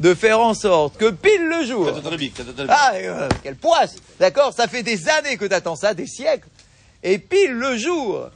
de 0.00 0.14
faire 0.14 0.40
en 0.40 0.54
sorte 0.54 0.96
que 0.96 1.10
pile 1.10 1.46
le 1.46 1.64
jour. 1.64 1.88
Ah, 2.68 2.94
euh, 2.94 3.28
quelle 3.44 3.54
poisse 3.54 3.94
D'accord 4.18 4.52
Ça 4.52 4.66
fait 4.66 4.82
des 4.82 5.08
années 5.08 5.36
que 5.36 5.44
t'attends 5.44 5.76
ça, 5.76 5.94
des 5.94 6.08
siècles. 6.08 6.48
Et 7.04 7.18
pile 7.20 7.52
le 7.52 7.76
jour 7.76 8.28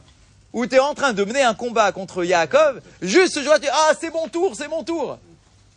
où 0.53 0.65
tu 0.65 0.75
es 0.75 0.79
en 0.79 0.93
train 0.93 1.13
de 1.13 1.23
mener 1.23 1.41
un 1.41 1.53
combat 1.53 1.91
contre 1.91 2.23
Yaakov, 2.23 2.81
juste 3.01 3.33
ce 3.35 3.41
jour-là, 3.41 3.59
tu 3.59 3.65
dis 3.65 3.71
Ah, 3.71 3.91
c'est 3.99 4.13
mon 4.13 4.27
tour, 4.27 4.53
c'est 4.55 4.67
mon 4.67 4.83
tour 4.83 5.17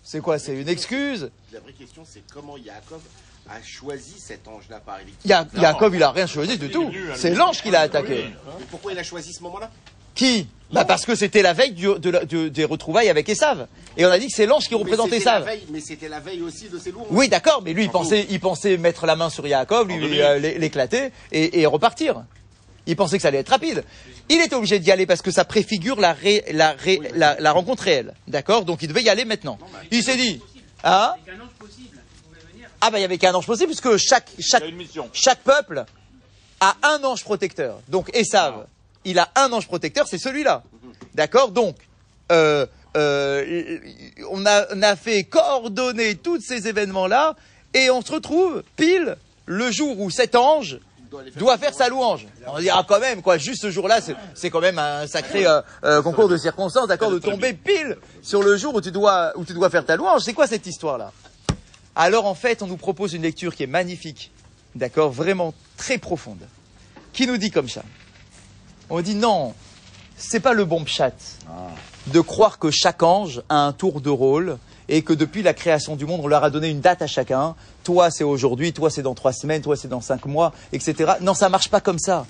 C'est 0.03 0.21
quoi 0.21 0.39
C'est 0.39 0.55
une 0.55 0.69
excuse? 0.69 1.31
La 1.53 1.61
vraie 1.61 1.73
question, 1.73 2.03
c'est 2.09 2.23
comment 2.33 2.57
Yaakov 2.57 3.01
a 3.49 3.63
choisi 3.63 4.15
cet 4.19 4.49
ange-là 4.49 4.81
par. 4.85 4.99
Ya- 5.25 5.47
Yaakov, 5.57 5.95
il 5.95 6.03
a 6.03 6.11
rien 6.11 6.27
choisi 6.27 6.57
du 6.59 6.71
tout. 6.71 6.91
C'est 7.15 7.31
l'ange 7.35 7.63
qui 7.63 7.71
l'a 7.71 7.81
attaqué. 7.81 8.27
Mais 8.59 8.65
pourquoi 8.71 8.93
il 8.93 8.99
a 8.99 9.03
choisi 9.03 9.33
ce 9.33 9.43
moment-là? 9.43 9.71
Qui? 10.15 10.47
Bah 10.73 10.85
parce 10.85 11.05
que 11.05 11.15
c'était 11.15 11.43
la 11.43 11.53
veille 11.53 11.73
du- 11.73 11.99
de 11.99 12.11
la- 12.11 12.25
de- 12.25 12.49
des 12.49 12.65
retrouvailles 12.65 13.09
avec 13.09 13.29
Esav. 13.29 13.67
Et 13.97 14.07
on 14.07 14.11
a 14.11 14.19
dit 14.19 14.27
que 14.29 14.33
c'est 14.35 14.47
l'ange 14.47 14.67
qui 14.69 14.75
la 14.75 15.17
Esav. 15.17 15.49
Mais 15.71 15.81
c'était 15.81 16.09
la 16.09 16.21
veille 16.21 16.41
aussi 16.43 16.69
de 16.69 16.79
ses 16.79 16.91
louanges. 16.91 17.07
Oui, 17.11 17.29
d'accord, 17.29 17.63
mais 17.65 17.73
lui, 17.73 17.85
il 17.85 17.91
pensait, 17.91 18.27
il 18.31 18.41
pensait 18.41 18.77
mettre 18.77 19.07
la 19.07 19.15
main 19.17 19.29
sur 19.31 19.47
Yaakov, 19.47 19.89
lui, 19.89 20.21
euh, 20.21 20.39
l'é- 20.39 20.59
l'éclater 20.59 21.11
et, 21.33 21.61
et 21.61 21.67
repartir. 21.67 22.25
Il 22.87 22.97
pensait 22.97 23.17
que 23.17 23.23
ça 23.23 23.29
allait 23.29 23.39
être 23.39 23.49
rapide. 23.49 23.83
Il 24.29 24.41
était 24.41 24.55
obligé 24.55 24.79
d'y 24.79 24.91
aller 24.93 25.07
parce 25.07 25.23
que 25.23 25.31
ça 25.31 25.45
préfigure 25.45 25.99
la, 26.01 26.13
ré- 26.13 26.45
la, 26.53 26.73
ré- 26.73 27.01
la, 27.15 27.37
la 27.41 27.53
rencontre 27.53 27.85
réelle. 27.85 28.15
D'accord? 28.29 28.65
Donc 28.65 28.83
il 28.83 28.89
devait 28.89 29.03
y 29.03 29.09
aller 29.09 29.25
maintenant. 29.25 29.59
Il 29.91 30.03
s'est 30.03 30.17
dit, 30.17 30.41
hein 30.83 31.15
ange 31.29 31.49
possible. 31.59 31.99
Ah 32.81 32.91
bah 32.91 32.99
il 32.99 33.03
y 33.03 33.05
avait 33.05 33.17
qu'un 33.19 33.33
ange 33.35 33.47
possible 33.47 33.69
puisque 33.69 33.97
chaque, 33.97 34.29
chaque, 34.39 34.65
chaque 35.15 35.41
peuple 35.41 35.85
a 36.61 36.77
un 36.83 37.03
ange 37.05 37.25
protecteur. 37.25 37.81
Donc 37.89 38.11
Esav, 38.15 38.67
il 39.07 39.19
a 39.19 39.31
un 39.35 39.51
ange 39.53 39.67
protecteur, 39.67 40.07
c'est 40.07 40.19
celui-là. 40.19 40.63
D'accord? 41.15 41.51
Donc, 41.51 41.77
euh, 42.33 42.67
euh, 42.97 43.79
on, 44.31 44.45
a, 44.47 44.67
on 44.75 44.83
a 44.83 44.97
fait 44.97 45.25
coordonner 45.25 46.17
tous 46.17 46.41
ces 46.41 46.69
événements-là 46.69 47.35
et 47.73 47.91
on 47.91 48.03
se 48.03 48.13
retrouve 48.13 48.63
pile 48.77 49.17
le 49.47 49.71
jour 49.71 50.01
où 50.01 50.11
cet 50.11 50.35
ange 50.37 50.79
doit 51.37 51.59
faire 51.59 51.75
sa 51.75 51.89
louange. 51.89 52.27
On 52.47 52.59
dira 52.59 52.85
quand 52.87 53.01
même, 53.01 53.23
quoi, 53.23 53.39
juste 53.39 53.63
ce 53.63 53.71
jour-là, 53.71 54.01
c'est- 54.01 54.17
c'est 54.35 54.51
quand 54.51 54.61
même 54.61 54.79
un 54.79 55.07
sacré 55.07 55.47
euh, 55.47 55.61
euh, 55.85 56.03
concours 56.03 56.29
de 56.29 56.37
circonstances, 56.37 56.89
d'accord, 56.89 57.11
de 57.11 57.19
tomber 57.19 57.53
pile 57.53 57.97
sur 58.23 58.43
le 58.43 58.57
jour 58.57 58.75
où 58.75 58.81
tu 58.81 58.91
dois, 58.91 59.33
où 59.37 59.45
tu 59.45 59.53
dois 59.55 59.71
faire 59.71 59.85
ta 59.85 59.97
louange. 59.97 60.23
C'est 60.23 60.35
quoi 60.35 60.47
cette 60.47 60.67
histoire-là? 60.67 61.13
Alors 61.97 62.27
en 62.27 62.35
fait, 62.35 62.63
on 62.63 62.67
nous 62.67 62.77
propose 62.77 63.13
une 63.15 63.23
lecture 63.23 63.55
qui 63.55 63.63
est 63.63 63.69
magnifique, 63.69 64.33
d'accord, 64.75 65.11
vraiment 65.11 65.55
très 65.77 65.99
profonde, 65.99 66.41
qui 67.13 67.27
nous 67.27 67.37
dit 67.37 67.51
comme 67.51 67.69
ça. 67.69 67.83
On 68.91 69.01
dit 69.01 69.15
non, 69.15 69.55
c'est 70.17 70.41
pas 70.41 70.53
le 70.53 70.65
bon 70.65 70.85
pchat 70.85 71.13
de 72.09 72.21
croire 72.21 72.59
que 72.59 72.71
chaque 72.71 73.03
ange 73.03 73.43
a 73.49 73.57
un 73.67 73.73
tour 73.73 74.01
de 74.01 74.11
rôle 74.11 74.59
et 74.89 75.03
que 75.03 75.13
depuis 75.13 75.43
la 75.43 75.55
création 75.55 75.97
du 75.97 76.05
monde, 76.07 76.21
on 76.23 76.27
leur 76.27 76.45
a 76.45 76.51
donné 76.51 76.69
une 76.69 76.81
date 76.81 77.03
à 77.03 77.07
chacun. 77.07 77.55
Toi, 77.85 78.11
c'est 78.11 78.25
aujourd'hui, 78.25 78.73
toi, 78.73 78.91
c'est 78.91 79.03
dans 79.03 79.15
trois 79.15 79.33
semaines, 79.33 79.63
toi, 79.63 79.77
c'est 79.77 79.89
dans 79.89 80.01
cinq 80.01 80.27
mois, 80.27 80.53
etc. 80.73 81.15
Non, 81.21 81.35
ça 81.35 81.49
marche 81.49 81.71
pas 81.71 81.81
comme 81.81 81.99
ça. 81.99 82.27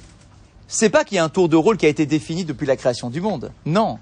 C'est 0.69 0.91
pas 0.91 1.05
qu'il 1.05 1.17
y 1.17 1.19
a 1.19 1.25
un 1.25 1.29
tour 1.29 1.49
de 1.49 1.57
rôle 1.57 1.77
qui 1.77 1.87
a 1.87 1.89
été 1.89 2.07
défini 2.07 2.45
depuis 2.45 2.67
la 2.67 2.77
création 2.77 3.11
du 3.11 3.21
monde. 3.21 3.51
Non. 3.67 3.99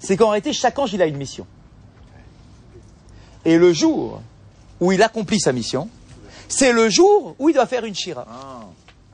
C'est 0.00 0.16
qu'en 0.16 0.30
réalité, 0.30 0.52
chaque 0.52 0.78
ange, 0.78 0.92
il 0.92 1.02
a 1.02 1.06
une 1.06 1.16
mission. 1.16 1.46
Et 3.44 3.56
le 3.58 3.72
jour 3.72 4.20
où 4.80 4.92
il 4.92 5.02
accomplit 5.02 5.40
sa 5.40 5.52
mission, 5.52 5.88
c'est 6.48 6.72
le 6.72 6.88
jour 6.88 7.34
où 7.38 7.48
il 7.48 7.54
doit 7.54 7.66
faire 7.66 7.84
une 7.84 7.94
shira. 7.94 8.26
Ah, 8.28 8.66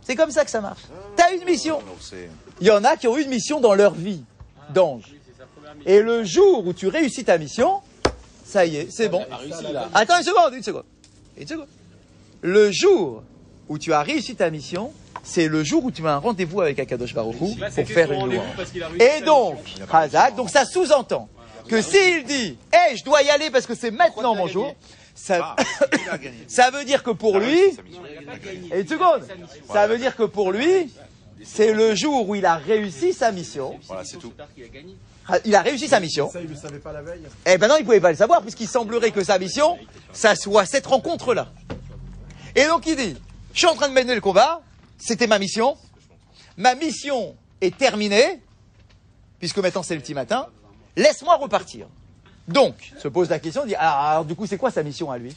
C'est 0.03 0.17
comme 0.17 0.31
ça 0.31 0.45
que 0.45 0.51
ça 0.51 0.61
marche. 0.61 0.83
T'as 1.17 1.33
une 1.35 1.45
mission. 1.45 1.81
c'est. 2.01 2.29
Il 2.61 2.67
y 2.67 2.71
en 2.71 2.85
a 2.85 2.97
qui 2.97 3.09
ont 3.09 3.17
une 3.17 3.29
mission 3.29 3.61
dans 3.61 3.75
leur 3.75 3.95
vie 3.95 4.23
d'ange. 4.73 5.15
Et 5.87 6.01
le 6.01 6.25
jour 6.25 6.67
où 6.67 6.73
tu 6.73 6.89
réussis 6.89 7.25
ta 7.25 7.37
mission, 7.37 7.81
ça 8.55 8.65
y 8.65 8.77
est, 8.77 8.87
c'est 8.89 9.09
bon. 9.09 9.27
Attends 9.93 10.19
une 10.19 10.23
seconde, 10.23 10.55
une 10.55 10.63
seconde. 10.63 10.85
Une 11.37 11.49
seconde. 11.49 11.67
Le 12.41 12.71
jour 12.71 13.25
où 13.69 13.79
tu 13.79 13.93
as 13.93 14.03
réussi 14.03 14.37
ta 14.37 14.49
mission, 14.49 14.93
c'est 15.25 15.49
le 15.49 15.65
jour 15.65 15.83
où 15.85 15.91
tu 15.91 16.07
as 16.07 16.13
un 16.13 16.19
rendez-vous 16.19 16.61
avec 16.61 16.79
Akadosh 16.79 17.15
Baruch 17.15 17.35
Hu 17.41 17.59
Là, 17.59 17.71
pour 17.71 17.89
faire 17.89 18.13
une 18.13 18.21
rendez-vous 18.21 18.43
louange. 18.45 19.01
Et 19.01 19.23
donc. 19.23 19.59
Razak, 19.89 20.37
donc 20.37 20.51
ça 20.51 20.65
sous-entend 20.65 21.29
que 21.69 21.83
s'il 21.83 22.23
dit, 22.25 22.57
hé, 22.73 22.97
je 22.97 23.03
dois 23.03 23.23
y 23.23 23.31
aller 23.31 23.51
parce 23.51 23.67
que 23.67 23.75
c'est 23.75 23.91
maintenant 23.91 24.37
mon 24.37 24.47
jour, 24.47 24.73
ça, 25.17 25.57
Ah, 25.59 25.63
ça 26.47 26.71
veut 26.71 26.85
dire 26.85 27.03
que 27.03 27.11
pour 27.11 27.35
Ah, 27.37 27.41
lui, 27.41 27.59
et 28.71 28.83
une 28.83 28.87
seconde, 28.87 29.23
ça 29.73 29.89
veut 29.89 29.99
dire 29.99 30.15
que 30.15 30.23
pour 30.23 30.53
lui, 30.53 30.93
c'est 31.43 31.73
le 31.73 31.97
jour 31.97 32.29
où 32.29 32.37
il 32.37 32.47
a 32.47 32.55
réussi 32.55 33.13
sa 33.15 33.33
mission. 33.33 33.81
Voilà, 33.89 34.05
c'est 34.05 34.19
tout. 34.19 34.33
Ah, 35.29 35.39
Il 35.45 35.55
a 35.55 35.63
réussi 35.63 35.89
sa 35.89 36.01
mission. 36.01 36.31
Ça, 36.31 36.41
il 36.41 36.49
le 36.49 36.57
savait 36.57 36.79
pas 36.79 36.93
la 36.93 37.03
veille. 37.03 37.23
Eh 37.47 37.57
ben 37.59 37.69
non, 37.69 37.77
il 37.79 37.85
pouvait 37.85 38.01
pas 38.01 38.11
le 38.11 38.17
savoir 38.17 38.43
puisqu'il 38.43 38.69
semblerait 38.69 39.11
que 39.11 39.25
sa 39.25 39.39
mission, 39.39 39.79
ça 40.13 40.35
soit 40.37 40.67
cette 40.67 40.87
rencontre-là. 40.87 41.49
Et 42.55 42.65
donc 42.67 42.87
il 42.87 42.97
dit, 42.97 43.17
je 43.53 43.59
suis 43.59 43.67
en 43.67 43.75
train 43.75 43.89
de 43.89 43.95
mener 43.95 44.15
le 44.15 44.21
combat, 44.21 44.61
c'était 44.99 45.27
ma 45.27 45.39
mission. 45.39 45.77
Ma 46.57 46.75
mission 46.75 47.35
est 47.61 47.77
terminée, 47.77 48.41
puisque 49.39 49.59
maintenant 49.59 49.83
c'est 49.83 49.95
le 49.95 50.01
petit 50.01 50.15
matin. 50.15 50.47
Laisse-moi 50.97 51.35
repartir. 51.37 51.87
Donc, 52.47 52.93
se 53.03 53.09
pose 53.09 53.31
la 53.31 53.39
question, 53.39 53.63
il 53.65 53.69
dit, 53.69 53.75
ah, 53.77 54.11
alors 54.11 54.25
du 54.25 54.35
coup, 54.35 54.47
c'est 54.47 54.59
quoi 54.59 54.71
sa 54.71 54.83
mission 54.83 55.11
à 55.11 55.19
lui? 55.19 55.35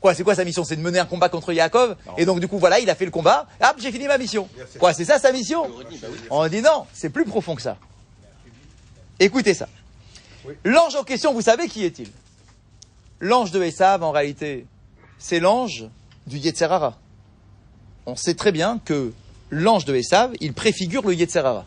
Quoi, 0.00 0.12
c'est 0.14 0.24
quoi 0.24 0.34
sa 0.34 0.44
mission? 0.44 0.64
C'est 0.64 0.76
de 0.76 0.82
mener 0.82 0.98
un 0.98 1.06
combat 1.06 1.28
contre 1.28 1.52
Yaakov? 1.52 1.96
Et 2.18 2.26
donc, 2.26 2.40
du 2.40 2.48
coup, 2.48 2.58
voilà, 2.58 2.80
il 2.80 2.90
a 2.90 2.94
fait 2.94 3.06
le 3.06 3.10
combat. 3.10 3.46
Hop, 3.62 3.76
j'ai 3.78 3.90
fini 3.90 4.06
ma 4.06 4.18
mission. 4.18 4.48
Quoi, 4.78 4.92
c'est 4.92 5.04
ça 5.04 5.18
sa 5.18 5.32
mission? 5.32 5.70
On 6.28 6.46
dit 6.48 6.60
non, 6.60 6.84
c'est 6.92 7.08
plus 7.10 7.24
profond 7.24 7.54
que 7.54 7.62
ça. 7.62 7.76
Écoutez 9.18 9.54
ça. 9.54 9.68
L'ange 10.64 10.94
en 10.94 11.04
question, 11.04 11.32
vous 11.32 11.42
savez 11.42 11.68
qui 11.68 11.84
est-il? 11.84 12.08
L'ange 13.20 13.50
de 13.50 13.62
Esav, 13.62 14.02
en 14.02 14.10
réalité, 14.10 14.66
c'est 15.18 15.40
l'ange 15.40 15.86
du 16.26 16.36
Yetzerara. 16.36 16.98
On 18.04 18.14
sait 18.14 18.34
très 18.34 18.52
bien 18.52 18.78
que 18.84 19.12
l'ange 19.50 19.86
de 19.86 19.94
Esav, 19.94 20.32
il 20.40 20.52
préfigure 20.52 21.06
le 21.06 21.14
Yetzerara. 21.14 21.64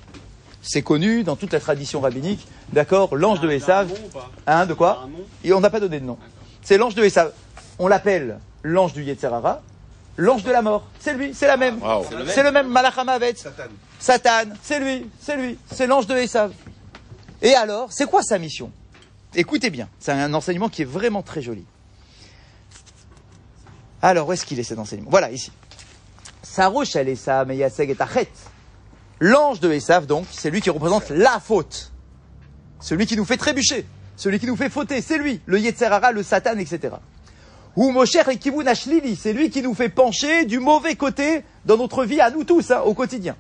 C'est 0.62 0.82
connu 0.82 1.24
dans 1.24 1.36
toute 1.36 1.52
la 1.52 1.60
tradition 1.60 2.02
rabbinique, 2.02 2.46
d'accord 2.72 3.16
L'ange 3.16 3.40
de 3.42 3.48
Il 3.48 3.52
a 3.52 3.54
un 3.54 3.58
Esav, 3.58 3.88
nom 3.88 3.96
ou 4.06 4.10
pas? 4.10 4.30
Hein, 4.46 4.66
de 4.66 4.74
quoi? 4.74 5.04
Un 5.04 5.08
nom? 5.08 5.26
Et 5.44 5.54
on 5.54 5.60
n'a 5.60 5.70
pas 5.70 5.80
donné 5.80 6.00
de 6.00 6.06
nom. 6.06 6.18
C'est 6.62 6.78
l'ange 6.78 6.96
de 6.96 7.04
Esav. 7.04 7.32
On 7.80 7.88
l'appelle 7.88 8.40
l'ange 8.62 8.94
du 8.94 9.04
Yetzerara, 9.04 9.62
l'ange 10.18 10.44
de 10.44 10.52
la 10.52 10.62
mort. 10.62 10.86
C'est 11.00 11.14
lui, 11.14 11.34
c'est 11.34 11.48
la 11.48 11.58
même. 11.58 11.82
Waouh. 11.82 12.06
C'est 12.28 12.44
le 12.44 12.52
même 12.52 12.68
Malachamavet. 12.68 13.36
Satan. 13.36 13.64
Satan, 14.00 14.52
c'est 14.62 14.80
lui, 14.80 15.10
c'est 15.20 15.38
lui, 15.38 15.58
c'est 15.72 15.88
l'ange 15.88 16.06
de 16.06 16.16
Esav. 16.16 16.52
Et 17.42 17.54
alors, 17.54 17.92
c'est 17.92 18.06
quoi 18.06 18.22
sa 18.22 18.38
mission? 18.38 18.72
Écoutez 19.36 19.70
bien, 19.70 19.88
c'est 20.00 20.12
un 20.12 20.34
enseignement 20.34 20.70
qui 20.70 20.82
est 20.82 20.86
vraiment 20.86 21.22
très 21.22 21.42
joli. 21.42 21.66
Alors, 24.02 24.28
où 24.28 24.34
est-ce 24.34 24.46
qu'il 24.46 24.60
est 24.60 24.64
cet 24.64 24.80
enseignement? 24.80 25.10
Voilà, 25.10 25.32
ici. 25.32 25.52
Sarosh 26.42 26.96
el 26.96 27.10
Esav 27.10 27.48
meyaseg 27.48 27.92
et. 27.92 28.28
L'ange 29.20 29.60
de 29.60 29.72
Esav, 29.72 30.06
donc, 30.06 30.26
c'est 30.32 30.50
lui 30.50 30.62
qui 30.62 30.70
représente 30.70 31.10
la 31.10 31.40
faute. 31.40 31.92
Celui 32.80 33.06
qui 33.06 33.18
nous 33.18 33.26
fait 33.26 33.38
trébucher, 33.38 33.86
celui 34.16 34.40
qui 34.40 34.48
nous 34.48 34.56
fait 34.56 34.70
fauter, 34.70 35.02
c'est 35.02 35.18
lui, 35.18 35.42
le 35.46 35.60
Yetzerara, 35.60 36.12
le 36.12 36.24
Satan, 36.24 36.58
etc. 36.58 36.96
Ou 37.76 37.92
Mosher 37.92 38.24
et 38.30 39.16
c'est 39.16 39.34
lui 39.34 39.50
qui 39.50 39.62
nous 39.62 39.74
fait 39.74 39.90
pencher 39.90 40.46
du 40.46 40.60
mauvais 40.60 40.96
côté 40.96 41.44
dans 41.66 41.78
notre 41.78 42.04
vie, 42.06 42.20
à 42.20 42.32
nous 42.32 42.44
tous, 42.44 42.72
hein, 42.72 42.82
au 42.82 42.94
quotidien. 42.94 43.36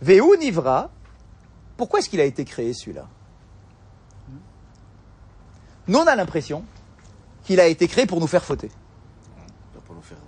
Veu 0.00 0.36
Nivra, 0.38 0.90
pourquoi 1.80 2.00
est-ce 2.00 2.10
qu'il 2.10 2.20
a 2.20 2.26
été 2.26 2.44
créé 2.44 2.74
celui-là 2.74 3.08
Nous, 5.88 5.98
on 5.98 6.06
a 6.06 6.14
l'impression 6.14 6.62
qu'il 7.42 7.58
a 7.58 7.68
été 7.68 7.88
créé 7.88 8.04
pour 8.04 8.20
nous 8.20 8.26
faire 8.26 8.44
fauter. 8.44 8.70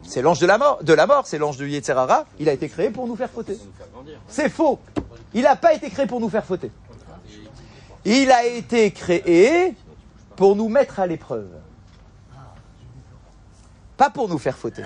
C'est 0.02 0.22
l'ange 0.22 0.38
de 0.38 0.46
la 0.46 0.56
mort, 0.56 0.82
de 0.82 0.94
la 0.94 1.06
mort, 1.06 1.26
c'est 1.26 1.36
l'ange 1.36 1.58
de 1.58 1.66
Yetzerara, 1.66 2.24
il 2.38 2.48
a 2.48 2.54
été 2.54 2.70
créé 2.70 2.88
pour 2.88 3.06
nous 3.06 3.16
faire 3.16 3.28
fauter. 3.28 3.58
C'est 4.28 4.48
faux. 4.48 4.80
Il 5.34 5.42
n'a 5.42 5.54
pas 5.54 5.74
été 5.74 5.90
créé 5.90 6.06
pour 6.06 6.20
nous 6.20 6.30
faire 6.30 6.46
fauter. 6.46 6.70
Il 8.06 8.32
a 8.32 8.46
été 8.46 8.90
créé 8.90 9.74
pour 10.36 10.56
nous 10.56 10.70
mettre 10.70 11.00
à 11.00 11.06
l'épreuve. 11.06 11.50
Pas 13.98 14.08
pour 14.08 14.26
nous 14.26 14.38
faire 14.38 14.56
fauter. 14.56 14.84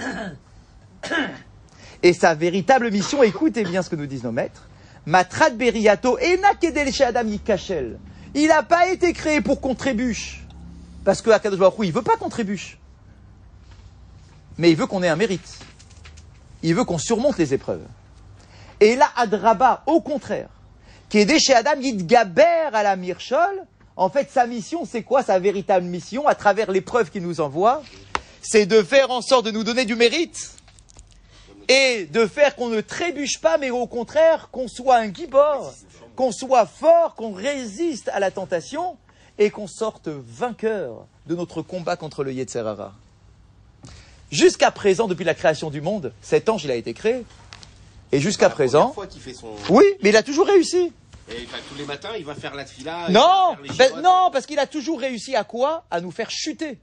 Et 2.03 2.13
sa 2.13 2.35
véritable 2.35 2.91
mission, 2.91 3.23
écoutez 3.23 3.63
bien 3.63 3.83
ce 3.83 3.89
que 3.89 3.95
nous 3.95 4.07
disent 4.07 4.25
nos 4.25 4.33
maîtres, 4.33 4.69
Matrat 5.07 5.51
Beriato 5.51 6.19
chez 6.19 7.05
Adam 7.05 7.25
Yikachel. 7.25 7.99
Il 8.35 8.49
n'a 8.49 8.65
pas 8.65 8.89
été 8.89 9.13
créé 9.13 9.41
pour 9.41 9.61
qu'on 9.61 9.75
trébuche. 9.75 10.45
Parce 11.05 11.23
que 11.23 11.31
Akadosh 11.31 11.59
Baruch 11.59 11.77
il 11.85 11.93
veut 11.93 12.03
pas 12.03 12.17
qu'on 12.17 12.29
trébuche. 12.29 12.79
Mais 14.59 14.71
il 14.71 14.77
veut 14.77 14.87
qu'on 14.87 15.03
ait 15.03 15.09
un 15.09 15.17
mérite. 15.17 15.59
Il 16.63 16.75
veut 16.75 16.85
qu'on 16.85 16.99
surmonte 16.99 17.39
les 17.39 17.55
épreuves. 17.55 17.85
Et 18.81 18.97
là, 18.97 19.09
Adraba, 19.17 19.83
au 19.87 20.01
contraire, 20.01 20.49
qui 21.09 21.19
est 21.19 21.25
déchet 21.25 21.55
Adam, 21.55 21.81
Gaber 21.81 22.71
à 22.73 22.83
la 22.83 22.97
Mirchol, 22.97 23.65
en 23.97 24.11
fait, 24.11 24.31
sa 24.31 24.47
mission, 24.47 24.85
c'est 24.85 25.03
quoi? 25.03 25.23
Sa 25.23 25.39
véritable 25.39 25.87
mission, 25.87 26.27
à 26.27 26.35
travers 26.35 26.71
l'épreuve 26.71 27.11
qu'il 27.11 27.23
nous 27.23 27.41
envoie 27.41 27.83
C'est 28.43 28.67
de 28.67 28.83
faire 28.83 29.11
en 29.11 29.23
sorte 29.23 29.47
de 29.47 29.51
nous 29.51 29.65
donner 29.65 29.85
du 29.85 29.95
mérite 29.95 30.56
et 31.69 32.07
de 32.07 32.27
faire 32.27 32.57
qu'on 32.57 32.69
ne 32.69 32.81
trébuche 32.81 33.41
pas, 33.41 33.59
mais 33.59 33.71
au 33.71 33.87
contraire, 33.87 34.49
qu'on 34.51 34.69
soit 34.69 34.97
un 34.97 35.13
gibor, 35.13 35.75
qu'on 36.15 36.33
soit 36.33 36.67
fort, 36.67 37.15
qu'on 37.15 37.33
résiste 37.33 38.09
à 38.09 38.21
la 38.21 38.31
tentation 38.31 38.97
et 39.39 39.51
qu'on 39.51 39.67
sorte 39.67 40.09
vainqueur 40.09 41.07
de 41.27 41.35
notre 41.35 41.63
combat 41.63 41.97
contre 41.97 42.25
le 42.25 42.33
Yetzerara. 42.33 42.95
Jusqu'à 44.31 44.71
présent, 44.71 45.07
depuis 45.07 45.25
la 45.25 45.35
création 45.35 45.71
du 45.71 45.81
monde, 45.81 46.13
cet 46.21 46.49
ange, 46.49 46.65
il 46.65 46.71
a 46.71 46.75
été 46.75 46.95
créé. 46.95 47.25
Et 48.13 48.21
jusqu'à 48.21 48.49
présent, 48.49 48.89
première 48.89 48.95
fois 48.95 49.07
qu'il 49.07 49.21
fait 49.21 49.35
son. 49.35 49.49
oui, 49.69 49.85
mais 50.03 50.11
il 50.11 50.17
a 50.17 50.23
toujours 50.23 50.47
réussi. 50.47 50.93
Et 51.29 51.45
enfin, 51.45 51.59
tous 51.69 51.77
les 51.77 51.85
matins, 51.85 52.11
il 52.17 52.25
va 52.25 52.35
faire 52.35 52.55
la 52.55 52.65
tefila. 52.65 53.07
il 53.09 53.13
Non, 53.13 53.57
ben, 53.77 54.01
non, 54.01 54.31
parce 54.33 54.47
qu'il 54.47 54.59
a 54.59 54.67
toujours 54.67 55.01
réussi 55.01 55.35
à 55.35 55.45
quoi? 55.45 55.85
À 55.91 56.01
nous 56.01 56.13
faire 56.13 56.31
chuter. 56.31 56.79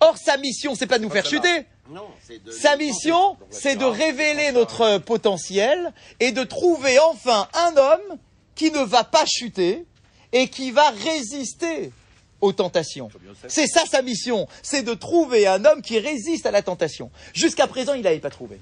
Or, 0.00 0.18
sa 0.18 0.36
mission, 0.36 0.74
c'est 0.74 0.86
pas 0.86 0.98
de 0.98 1.04
nous 1.04 1.10
faire 1.10 1.24
chuter. 1.24 1.66
Non, 1.88 2.06
c'est 2.22 2.42
de. 2.42 2.50
Sa 2.50 2.76
mission, 2.76 3.36
c'est 3.50 3.76
de 3.76 3.84
révéler 3.84 4.52
notre 4.52 4.98
potentiel 4.98 5.92
et 6.20 6.32
de 6.32 6.42
trouver 6.42 6.98
enfin 6.98 7.48
un 7.54 7.76
homme 7.76 8.18
qui 8.54 8.70
ne 8.70 8.80
va 8.80 9.04
pas 9.04 9.24
chuter 9.26 9.86
et 10.32 10.48
qui 10.48 10.70
va 10.70 10.90
résister 10.90 11.92
aux 12.40 12.52
tentations. 12.52 13.08
C'est 13.48 13.66
ça 13.66 13.82
sa 13.86 14.02
mission, 14.02 14.46
c'est 14.62 14.82
de 14.82 14.94
trouver 14.94 15.46
un 15.46 15.64
homme 15.64 15.82
qui 15.82 15.98
résiste 15.98 16.46
à 16.46 16.50
la 16.50 16.62
tentation. 16.62 17.10
Jusqu'à 17.32 17.66
présent, 17.66 17.94
il 17.94 18.02
n'avait 18.02 18.18
pas 18.18 18.30
trouvé. 18.30 18.60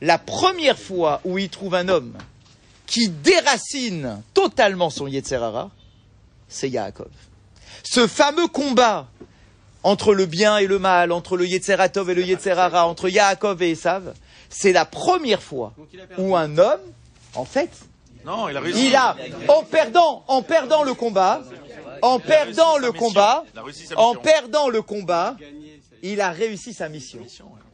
La 0.00 0.18
première 0.18 0.78
fois 0.78 1.20
où 1.24 1.38
il 1.38 1.50
trouve 1.50 1.74
un 1.74 1.88
homme 1.88 2.16
qui 2.90 3.08
déracine 3.08 4.20
totalement 4.34 4.90
son 4.90 5.06
Yetzerara, 5.06 5.70
c'est 6.48 6.68
Yaakov. 6.68 7.08
Ce 7.84 8.08
fameux 8.08 8.48
combat 8.48 9.06
entre 9.84 10.12
le 10.12 10.26
bien 10.26 10.58
et 10.58 10.66
le 10.66 10.80
mal, 10.80 11.12
entre 11.12 11.36
le 11.36 11.46
Yetzeratov 11.46 12.10
et 12.10 12.14
le 12.14 12.22
Yetzerara, 12.24 12.86
entre 12.88 13.08
Yaakov 13.08 13.62
et 13.62 13.70
Esav, 13.70 14.12
c'est 14.48 14.72
la 14.72 14.84
première 14.84 15.40
fois 15.42 15.72
où 16.18 16.36
un 16.36 16.58
homme, 16.58 16.80
en 17.36 17.44
fait, 17.44 17.70
Non, 18.24 18.48
il 18.48 18.56
a 18.56 18.60
réussi. 18.60 18.88
il 18.88 18.96
a, 18.96 19.16
en 19.48 19.62
perdant, 19.62 20.24
en 20.26 20.42
perdant 20.42 20.82
le 20.82 20.92
combat, 20.94 21.42
en 22.02 22.18
perdant 22.18 22.76
le 22.76 22.90
combat, 22.90 23.44
Il 23.54 23.58
a 23.58 23.62
réussi 23.62 23.86
sa 23.86 23.96
en 23.98 24.08
mission. 24.14 24.22
perdant 24.22 24.68
le 24.68 24.82
combat, 24.82 25.36
il 26.02 26.20
a 26.20 26.30
réussi 26.30 26.74
sa 26.74 26.88
mission. 26.88 27.20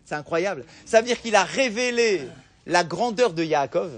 C'est 0.05 0.15
incroyable. 0.15 0.67
Ça 0.85 1.01
veut 1.01 1.07
dire 1.07 1.21
qu'il 1.23 1.35
a 1.35 1.43
révélé 1.43 2.29
la 2.67 2.85
grandeur 2.85 3.33
de 3.33 3.43
Yaakov, 3.43 3.91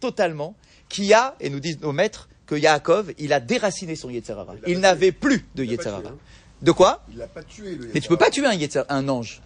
totalement, 0.00 0.54
qui 0.88 1.12
a, 1.14 1.36
et 1.40 1.50
nous 1.50 1.60
disent 1.60 1.80
nos 1.80 1.92
maîtres, 1.92 2.28
que 2.46 2.54
Yaakov, 2.56 3.12
il 3.18 3.32
a 3.32 3.38
déraciné 3.38 3.94
son 3.94 4.10
Yetzerara. 4.10 4.54
Il 4.66 4.80
n'avait 4.80 5.12
plus 5.12 5.46
de 5.54 5.62
Il 5.62 5.70
Yetzerara. 5.70 6.02
hein. 6.08 6.16
De 6.62 6.72
quoi 6.72 7.04
Il 7.10 7.18
l'a 7.18 7.26
pas 7.28 7.42
tué, 7.42 7.76
le 7.76 7.90
Mais 7.94 8.00
tu 8.00 8.08
peux 8.08 8.16
pas 8.16 8.28
tuer 8.30 8.44
un, 8.46 8.54
Yetzer- 8.54 8.84
un 8.88 9.08
ange. 9.08 9.40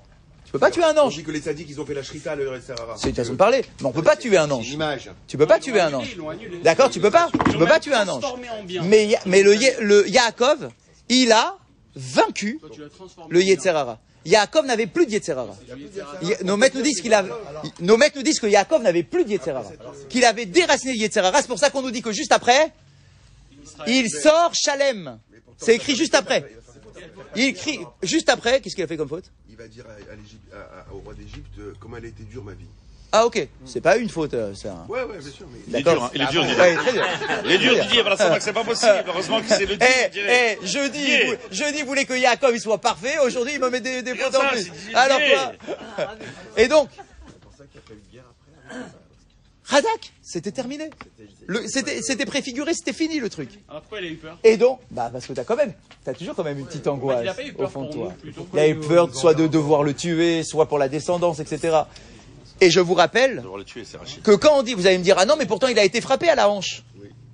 Tu 0.47 0.53
peux 0.53 0.59
pas 0.59 0.71
tuer 0.71 0.85
un 0.85 0.95
On 0.97 1.03
ange. 1.07 1.17
dit 1.17 1.23
que 1.25 1.31
les 1.31 1.41
sadiques, 1.43 1.69
ils 1.69 1.81
ont 1.81 1.85
fait 1.87 1.95
la 1.95 2.03
shrita, 2.03 2.35
le 2.35 2.61
Serara. 2.61 2.95
C'est 2.97 3.11
une 3.11 3.15
façon 3.15 3.33
de 3.33 3.37
parler. 3.37 3.63
Mais 3.81 3.87
on 3.87 3.93
peut 3.93 4.03
pas 4.03 4.17
tuer 4.17 4.37
un 4.39 4.47
C'est 4.47 4.53
ange. 4.53 4.67
une 4.69 4.75
image. 4.75 5.11
Tu 5.29 5.37
peux 5.37 5.47
pas 5.47 5.59
tuer 5.61 5.81
un 5.81 5.93
ange. 5.93 6.17
D'accord, 6.63 6.91
tu 6.91 6.99
peux 7.01 7.11
pas. 7.11 7.29
Tu 7.51 7.59
peux 7.59 7.67
pas 7.67 7.79
tuer 7.81 7.95
un 7.95 8.09
ange. 8.09 8.21
transformé 8.21 8.49
en 8.51 8.65
bien. 8.65 8.83
Mais, 8.85 9.43
le, 9.43 9.55
le 9.83 10.09
Yaakov, 10.09 10.71
il 11.09 11.31
a 11.33 11.57
vaincu 11.95 12.59
le. 13.29 13.43
Yetzerara. 13.43 14.01
Yaakov 14.25 14.64
n'avait 14.66 14.87
plus 14.87 15.07
de 15.07 15.12
Yetzerara. 15.12 15.57
Nos 16.45 16.57
maîtres 16.57 16.76
nous 16.76 16.83
disent 16.83 17.00
qu'il 17.00 17.12
a, 17.14 17.25
nos 17.81 17.97
maîtres 17.97 18.16
nous 18.16 18.23
disent 18.23 18.40
que 18.40 18.47
Yaakov 18.47 18.83
n'avait 18.83 19.02
plus 19.02 19.25
de 19.25 19.31
Yetzerara. 19.31 19.71
Qu'il 20.09 20.25
avait 20.25 20.46
déraciné 20.46 20.92
le 20.94 20.99
Yetzerara. 20.99 21.40
C'est 21.42 21.49
pour 21.49 21.59
ça 21.59 21.70
qu'on 21.70 21.83
nous 21.83 21.90
dit 21.90 22.03
que 22.03 22.12
juste 22.12 22.33
après, 22.33 22.72
il 23.87 24.09
sort 24.11 24.53
Shalem. 24.55 25.18
C'est 25.59 25.75
écrit 25.77 25.94
juste 25.96 26.14
après. 26.14 26.44
Il 27.37 27.44
écrit 27.44 27.81
juste 28.03 28.29
après, 28.29 28.61
qu'est-ce 28.61 28.75
qu'il 28.75 28.85
a 28.85 28.87
fait 28.87 28.96
comme 28.96 29.09
faute? 29.09 29.25
Il 29.51 29.57
va 29.57 29.68
dire 29.68 29.85
à, 29.88 29.92
à 30.12 30.16
l'Égypte- 30.16 30.53
à- 30.53 30.81
à- 30.81 30.92
au 30.94 30.99
roi 30.99 31.14
d'Égypte 31.14 31.59
euh, 31.59 31.75
comment 31.81 31.96
elle 31.96 32.05
a 32.07 32.09
été 32.09 32.22
dure 32.25 32.42
ma 32.44 32.53
vie. 32.55 32.64
Ah 33.16 33.27
ok, 33.27 33.46
c'est 33.64 33.81
pas 33.81 33.96
une 33.96 34.09
faute, 34.09 34.35
euh, 34.35 34.53
c'est 34.57 34.66
un... 34.68 34.85
Ouais, 34.88 35.05
ouais, 35.05 35.18
bien 35.18 35.31
sûr, 35.31 35.46
mais. 35.53 35.61
Il 35.68 35.77
est 35.77 35.83
dur, 35.83 36.03
hein. 36.03 36.11
Il 36.16 36.22
est 36.22 36.27
dur, 36.33 36.42
Didier. 36.44 36.61
Ouais, 36.61 36.74
très. 36.74 36.92
Il 37.44 37.50
est 37.53 37.59
dur, 37.59 37.74
Didier. 37.85 38.00
Voilà, 38.00 38.16
ça 38.16 38.40
c'est 38.40 38.53
pas 38.53 38.64
possible. 38.64 39.05
Heureusement 39.07 39.40
que 39.40 39.46
c'est 39.48 39.66
le 39.66 39.74
Eh, 39.74 39.77
Dieu. 39.77 39.87
je 40.07 40.11
dirais. 40.11 40.59
eh, 40.61 40.66
jeudi, 40.66 40.98
Didier. 40.98 41.24
vous- 41.27 41.55
jeudi 41.55 41.83
voulait 41.83 42.07
que 42.07 42.14
Yaakov 42.14 42.50
il 42.57 42.61
soit 42.61 42.79
parfait, 42.79 43.18
aujourd'hui 43.24 43.53
il 43.55 43.61
me 43.61 43.70
met 43.70 43.81
des, 43.81 44.03
des 44.03 44.16
fautes 44.16 44.35
en 44.35 44.40
ça, 44.40 44.48
plus. 44.48 44.64
Didier. 44.64 44.94
Alors 44.96 45.18
quoi 45.18 46.07
Et 46.57 46.66
donc, 46.66 46.88
Radak, 49.66 50.12
c'était 50.20 50.50
terminé. 50.53 50.90
Le- 51.46 51.66
C'était 51.68 52.03
c'était 52.03 52.27
préfiguré, 52.27 52.74
c'était 52.74 52.92
fini 52.92 53.18
le 53.20 53.31
truc. 53.31 53.48
Alors 53.68 53.83
pourquoi 53.83 54.00
il 54.00 54.07
a 54.07 54.11
eu 54.11 54.16
peur? 54.16 54.37
Et 54.44 54.57
donc, 54.57 54.81
bah 54.90 55.09
parce 55.12 55.27
que 55.27 55.33
t'as 55.33 55.44
quand 55.44 55.57
même, 55.57 55.72
t'as 56.05 56.12
toujours 56.14 56.35
quand 56.35 56.44
même 56.44 56.59
une 56.59 56.66
petite 56.66 56.85
Bah, 56.85 56.92
angoisse 56.92 57.20
il 57.22 57.29
a 57.29 57.35
pas 57.35 57.42
eu 57.44 57.50
au 57.53 57.55
peur 57.55 57.70
fond 57.70 57.83
de 57.85 57.92
toi. 57.92 58.12
nous. 58.24 58.33
Il 58.53 58.59
a 58.59 58.68
eu 58.68 58.74
peur 58.81 59.14
soit 59.14 59.35
de 59.35 59.46
devoir 59.46 59.83
le 59.85 59.94
tuer, 59.94 60.42
soit 60.42 60.66
pour 60.66 60.79
la 60.79 60.88
descendance, 60.88 61.38
etc. 61.40 61.79
Et 62.61 62.71
je 62.71 62.81
vous 62.81 62.95
rappelle 62.95 63.43
tuer, 63.67 63.85
que 64.23 64.33
quand 64.33 64.59
on 64.59 64.62
dit, 64.62 64.75
vous 64.75 64.87
allez 64.87 64.99
me 64.99 65.05
dire, 65.05 65.17
ah 65.19 65.27
non, 65.27 65.35
mais 65.38 65.47
pourtant 65.47 65.69
il 65.69 65.79
a 65.79 65.85
été 65.85 66.01
frappé 66.01 66.29
à 66.29 66.35
la 66.35 66.49
hanche. 66.49 66.83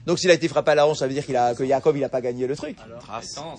Donc 0.06 0.18
s'il 0.18 0.30
a 0.30 0.34
été 0.34 0.48
frappé 0.48 0.72
à 0.72 0.74
la 0.74 0.86
hanche, 0.86 0.98
ça 0.98 1.06
veut 1.06 1.12
dire 1.12 1.24
qu'il 1.24 1.36
a, 1.36 1.54
que 1.54 1.66
Jacob 1.66 1.96
il 1.96 2.02
a 2.04 2.08
pas 2.08 2.20
gagné 2.20 2.46
le 2.46 2.56
truc. 2.56 2.76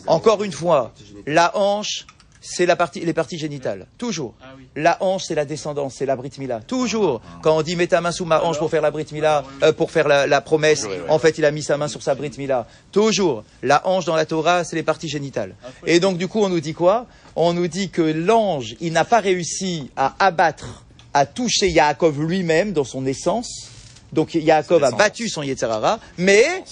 Encore 0.08 0.44
une 0.44 0.52
fois, 0.52 0.92
la 1.28 1.56
hanche, 1.56 2.08
c'est 2.44 2.66
la 2.66 2.76
partie, 2.76 3.02
les 3.02 3.14
parties 3.14 3.38
génitales. 3.38 3.86
Toujours. 4.00 4.34
Ah 4.42 4.48
oui. 4.58 4.68
La 4.76 4.98
hanche, 5.02 5.26
c'est 5.28 5.36
la 5.36 5.46
descendance, 5.46 5.94
c'est 6.00 6.08
la 6.08 6.16
brit 6.16 6.32
mila. 6.40 6.60
Toujours. 6.62 7.22
Quand 7.44 7.56
on 7.56 7.62
dit 7.62 7.76
mets 7.76 7.86
ta 7.86 8.02
main 8.02 8.12
sous 8.12 8.26
ma 8.26 8.44
hanche 8.44 8.58
pour 8.58 8.72
faire 8.72 8.82
la 8.82 8.90
brit 8.90 9.06
mila, 9.12 9.44
euh, 9.62 9.72
pour 9.72 9.92
faire 9.92 10.08
la, 10.08 10.26
la 10.26 10.42
promesse, 10.42 10.88
en 11.08 11.20
fait, 11.20 11.38
il 11.38 11.46
a 11.46 11.52
mis 11.52 11.62
sa 11.62 11.78
main 11.78 11.88
sur 11.88 12.02
sa 12.02 12.16
brit 12.16 12.32
mila. 12.40 12.66
Toujours. 12.92 13.44
La 13.62 13.88
hanche 13.88 14.06
dans 14.06 14.16
la 14.16 14.26
Torah, 14.26 14.64
c'est 14.64 14.76
les 14.76 14.82
parties 14.82 15.08
génitales. 15.08 15.56
Et 15.86 16.00
donc, 16.00 16.18
du 16.18 16.28
coup, 16.28 16.42
on 16.42 16.50
nous 16.50 16.62
dit 16.62 16.74
quoi? 16.74 17.06
On 17.36 17.54
nous 17.54 17.68
dit 17.68 17.92
que 17.92 18.02
l'ange, 18.02 18.76
il 18.82 18.92
n'a 18.92 19.06
pas 19.06 19.20
réussi 19.20 19.92
à 19.96 20.16
abattre, 20.18 20.84
à 21.14 21.26
toucher 21.26 21.70
Yaakov 21.70 22.22
lui-même 22.22 22.74
dans 22.74 22.84
son 22.84 23.06
essence. 23.06 23.70
Donc, 24.12 24.34
Yaakov 24.34 24.84
a 24.84 24.92
battu 24.92 25.30
son 25.30 25.42
Yetzerara, 25.42 26.00
mais 26.18 26.64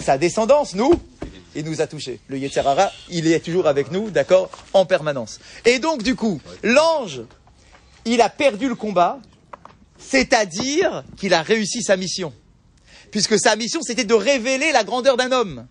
sa 0.00 0.18
descendance, 0.18 0.74
nous, 0.74 0.92
il 1.54 1.64
nous 1.64 1.80
a 1.80 1.86
touchés. 1.86 2.20
Le 2.28 2.38
Yetzerara, 2.38 2.90
il 3.08 3.26
est 3.26 3.40
toujours 3.40 3.66
avec 3.66 3.90
nous, 3.92 4.10
d'accord, 4.10 4.50
en 4.72 4.84
permanence. 4.86 5.38
Et 5.64 5.78
donc, 5.78 6.02
du 6.02 6.16
coup, 6.16 6.40
l'ange, 6.62 7.22
il 8.04 8.20
a 8.20 8.28
perdu 8.28 8.68
le 8.68 8.74
combat, 8.74 9.18
c'est-à-dire 9.98 11.04
qu'il 11.16 11.34
a 11.34 11.42
réussi 11.42 11.82
sa 11.82 11.96
mission. 11.96 12.32
Puisque 13.10 13.38
sa 13.38 13.56
mission, 13.56 13.80
c'était 13.82 14.04
de 14.04 14.14
révéler 14.14 14.72
la 14.72 14.84
grandeur 14.84 15.16
d'un 15.16 15.32
homme. 15.32 15.66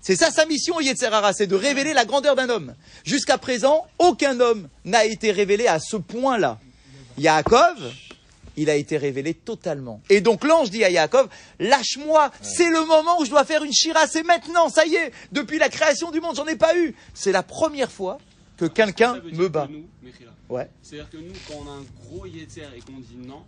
C'est 0.00 0.16
ça 0.16 0.30
sa 0.30 0.46
mission, 0.46 0.80
Yetzerara, 0.80 1.32
c'est 1.32 1.46
de 1.46 1.56
révéler 1.56 1.92
la 1.92 2.04
grandeur 2.04 2.36
d'un 2.36 2.48
homme. 2.48 2.74
Jusqu'à 3.04 3.38
présent, 3.38 3.86
aucun 3.98 4.38
homme 4.40 4.68
n'a 4.84 5.04
été 5.04 5.32
révélé 5.32 5.66
à 5.66 5.80
ce 5.80 5.96
point-là. 5.96 6.58
Yaakov, 7.18 7.76
il 8.56 8.70
a 8.70 8.74
été 8.74 8.96
révélé 8.96 9.34
totalement. 9.34 10.00
Et 10.10 10.20
donc 10.20 10.44
l'ange 10.44 10.70
dit 10.70 10.84
à 10.84 10.90
Yaakov, 10.90 11.28
lâche-moi, 11.60 12.30
c'est 12.42 12.70
le 12.70 12.84
moment 12.86 13.20
où 13.20 13.24
je 13.24 13.30
dois 13.30 13.44
faire 13.44 13.62
une 13.62 13.72
shira, 13.72 14.06
c'est 14.06 14.24
maintenant, 14.24 14.68
ça 14.68 14.84
y 14.86 14.94
est, 14.94 15.12
depuis 15.32 15.58
la 15.58 15.68
création 15.68 16.10
du 16.10 16.20
monde, 16.20 16.36
j'en 16.36 16.46
ai 16.46 16.56
pas 16.56 16.76
eu. 16.76 16.94
C'est 17.14 17.32
la 17.32 17.42
première 17.42 17.90
fois 17.90 18.18
que 18.56 18.64
quelqu'un 18.64 19.14
me 19.14 19.30
que 19.30 19.48
bat. 19.48 19.68
Nous, 19.70 19.84
Ouais. 20.48 20.68
C'est-à-dire 20.82 21.10
que 21.10 21.18
nous, 21.18 21.34
quand 21.46 21.62
on 21.62 21.68
a 21.68 21.74
un 21.74 21.84
gros 22.06 22.24
Yetzer 22.24 22.62
et 22.74 22.80
qu'on 22.80 22.98
dit 22.98 23.18
non, 23.22 23.42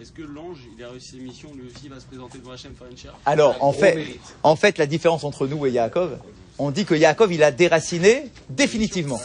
est-ce 0.00 0.12
que 0.12 0.22
l'ange, 0.22 0.60
il 0.76 0.82
a 0.82 0.88
réussi 0.88 1.10
ses 1.10 1.16
missions, 1.18 1.50
lui 1.54 1.66
aussi, 1.66 1.82
il 1.84 1.90
va 1.90 2.00
se 2.00 2.06
présenter 2.06 2.38
devant 2.38 2.52
Hachem 2.52 2.74
faire 2.74 2.88
une 2.90 2.96
chair 2.96 3.14
Alors, 3.26 3.62
en 3.62 3.74
fait, 3.74 3.94
mérite. 3.96 4.20
en 4.42 4.56
fait, 4.56 4.78
la 4.78 4.86
différence 4.86 5.24
entre 5.24 5.46
nous 5.46 5.66
et 5.66 5.70
Yaakov, 5.72 6.18
on 6.58 6.70
dit 6.70 6.86
que 6.86 6.94
Yaakov, 6.94 7.34
il 7.34 7.42
a 7.42 7.50
déraciné 7.50 8.30
définitivement. 8.48 9.20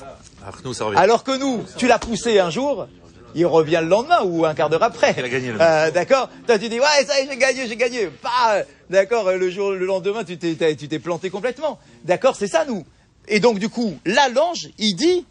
Alors 0.97 1.23
que 1.23 1.37
nous, 1.37 1.63
tu 1.77 1.87
l'as 1.87 1.97
poussé 1.99 2.39
un 2.39 2.49
jour, 2.49 2.87
il 3.35 3.45
revient 3.45 3.79
le 3.81 3.87
lendemain 3.89 4.21
ou 4.23 4.45
un 4.45 4.53
quart 4.53 4.69
d'heure 4.69 4.83
après. 4.83 5.13
Il 5.17 5.23
a 5.23 5.29
gagné, 5.29 5.51
le 5.51 5.61
Euh, 5.61 5.91
d'accord 5.91 6.29
Toi, 6.45 6.57
tu 6.59 6.69
dis, 6.69 6.79
ouais, 6.79 7.05
ça 7.05 7.19
y 7.19 7.23
est, 7.23 7.27
j'ai 7.29 7.37
gagné, 7.37 7.67
j'ai 7.67 7.75
gagné. 7.75 8.09
Bah, 8.23 8.63
d'accord, 8.89 9.31
le 9.31 9.49
jour, 9.49 9.71
le 9.71 9.85
lendemain, 9.85 10.23
tu 10.23 10.37
t'es, 10.37 10.75
tu 10.75 10.87
t'es 10.87 10.99
planté 10.99 11.29
complètement. 11.29 11.79
D'accord, 12.03 12.35
c'est 12.35 12.47
ça, 12.47 12.65
nous. 12.65 12.85
Et 13.27 13.39
donc, 13.39 13.59
du 13.59 13.69
coup, 13.69 13.97
là, 14.05 14.29
l'ange, 14.29 14.69
il 14.77 14.95
dit, 14.95 15.25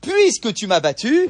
puisque 0.00 0.52
tu 0.54 0.66
m'as 0.66 0.80
battu 0.80 1.28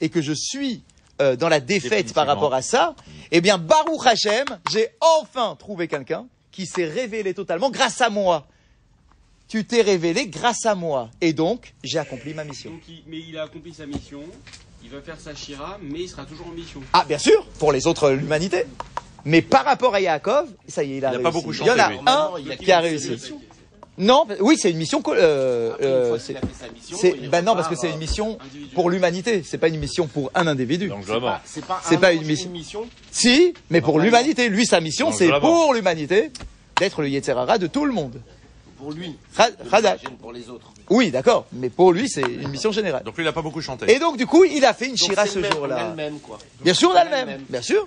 et 0.00 0.08
que 0.08 0.22
je 0.22 0.32
suis 0.32 0.82
euh, 1.20 1.34
dans 1.36 1.48
la 1.48 1.58
défaite 1.60 2.12
par 2.14 2.26
rapport 2.26 2.54
à 2.54 2.62
ça, 2.62 2.94
eh 3.32 3.40
bien, 3.40 3.58
Baruch 3.58 4.06
Hashem, 4.06 4.46
j'ai 4.70 4.88
enfin 5.00 5.56
trouvé 5.58 5.88
quelqu'un 5.88 6.26
qui 6.52 6.64
s'est 6.66 6.84
révélé 6.86 7.34
totalement 7.34 7.70
grâce 7.70 8.00
à 8.00 8.08
moi. 8.08 8.46
Tu 9.48 9.64
t'es 9.64 9.80
révélé 9.80 10.26
grâce 10.28 10.66
à 10.66 10.74
moi. 10.74 11.08
Et 11.20 11.32
donc, 11.32 11.72
j'ai 11.82 11.98
accompli 11.98 12.34
ma 12.34 12.44
mission. 12.44 12.70
Donc, 12.70 12.82
il- 12.88 13.02
mais 13.06 13.18
il 13.18 13.36
a 13.38 13.44
accompli 13.44 13.72
sa 13.74 13.86
mission, 13.86 14.20
il 14.82 14.90
va 14.90 15.00
faire 15.00 15.16
sa 15.20 15.34
shira, 15.34 15.78
mais 15.82 16.00
il 16.00 16.08
sera 16.08 16.24
toujours 16.24 16.46
en 16.48 16.52
mission. 16.52 16.80
Ah, 16.92 17.04
bien 17.06 17.18
sûr, 17.18 17.44
pour 17.58 17.72
les 17.72 17.86
autres, 17.86 18.10
l'humanité. 18.10 18.64
Mais 19.24 19.42
par 19.42 19.64
rapport 19.64 19.94
à 19.94 20.00
Yaakov, 20.00 20.46
ça 20.68 20.82
y 20.84 20.94
est, 20.94 20.96
il 20.98 21.04
a 21.04 21.08
Il 21.08 21.14
a 21.14 21.18
réussi. 21.18 21.22
pas 21.24 21.30
beaucoup 21.30 21.52
il 21.52 21.58
y 21.58 21.70
en 21.70 21.78
a 21.78 21.84
un 21.86 21.90
Normalement, 21.90 22.36
il 22.38 22.52
a 22.52 22.56
qui 22.56 22.72
a 22.72 22.80
réussi. 22.80 23.34
Non, 24.00 24.26
oui, 24.40 24.56
c'est 24.56 24.70
une 24.70 24.76
mission. 24.76 25.02
euh, 25.08 25.74
euh, 25.82 26.18
c'est- 26.18 26.34
ben 27.28 27.44
non 27.44 27.54
parce 27.56 27.66
que 27.66 27.74
c'est 27.74 27.90
une 27.90 27.98
mission 27.98 28.38
pour 28.74 28.90
l'humanité. 28.90 29.42
C'est 29.44 29.58
pas 29.58 29.66
une 29.68 29.78
mission 29.80 30.06
pour 30.06 30.30
un 30.36 30.46
individu. 30.46 30.86
Donc, 30.88 31.02
C'est 31.04 31.18
pas, 31.20 31.42
c'est 31.44 31.66
pas, 31.66 31.80
un 31.90 31.96
pas 31.96 32.12
une 32.12 32.24
mission. 32.24 32.50
mission. 32.50 32.86
Si, 33.10 33.54
mais 33.70 33.80
pour 33.80 33.98
l'humanité. 33.98 34.48
Lui, 34.48 34.66
sa 34.66 34.80
mission, 34.80 35.10
c'est 35.10 35.28
pour 35.40 35.74
l'humanité 35.74 36.30
d'être 36.78 37.02
le 37.02 37.08
Yetzerara 37.08 37.58
de 37.58 37.66
tout 37.66 37.84
le 37.84 37.92
monde. 37.92 38.20
Pour 38.78 38.92
lui. 38.92 39.16
Pour 40.20 40.32
les 40.32 40.48
autres. 40.48 40.72
Oui, 40.90 41.10
d'accord. 41.10 41.46
Mais 41.52 41.68
pour 41.68 41.92
lui, 41.92 42.08
c'est 42.08 42.22
une 42.22 42.48
mission 42.48 42.72
générale. 42.72 43.02
Donc 43.04 43.16
lui, 43.16 43.24
il 43.24 43.28
a 43.28 43.32
pas 43.32 43.42
beaucoup 43.42 43.60
chanté. 43.60 43.90
Et 43.92 43.98
donc, 43.98 44.16
du 44.16 44.26
coup, 44.26 44.44
il 44.44 44.64
a 44.64 44.72
fait 44.72 44.86
une 44.86 44.92
Donc, 44.94 44.98
shira 45.10 45.26
ce 45.26 45.42
jour-là. 45.42 45.88
le 45.90 45.94
même, 45.96 46.18
quoi. 46.20 46.38
Bien 46.62 46.74
sûr, 46.74 46.90
on 46.90 46.94
a 46.94 47.04
le 47.04 47.10
On 47.10 47.12
a 47.12 47.20
le 47.20 47.26
même, 47.26 47.36
même. 47.38 47.46
bien 47.48 47.62
sûr. 47.62 47.86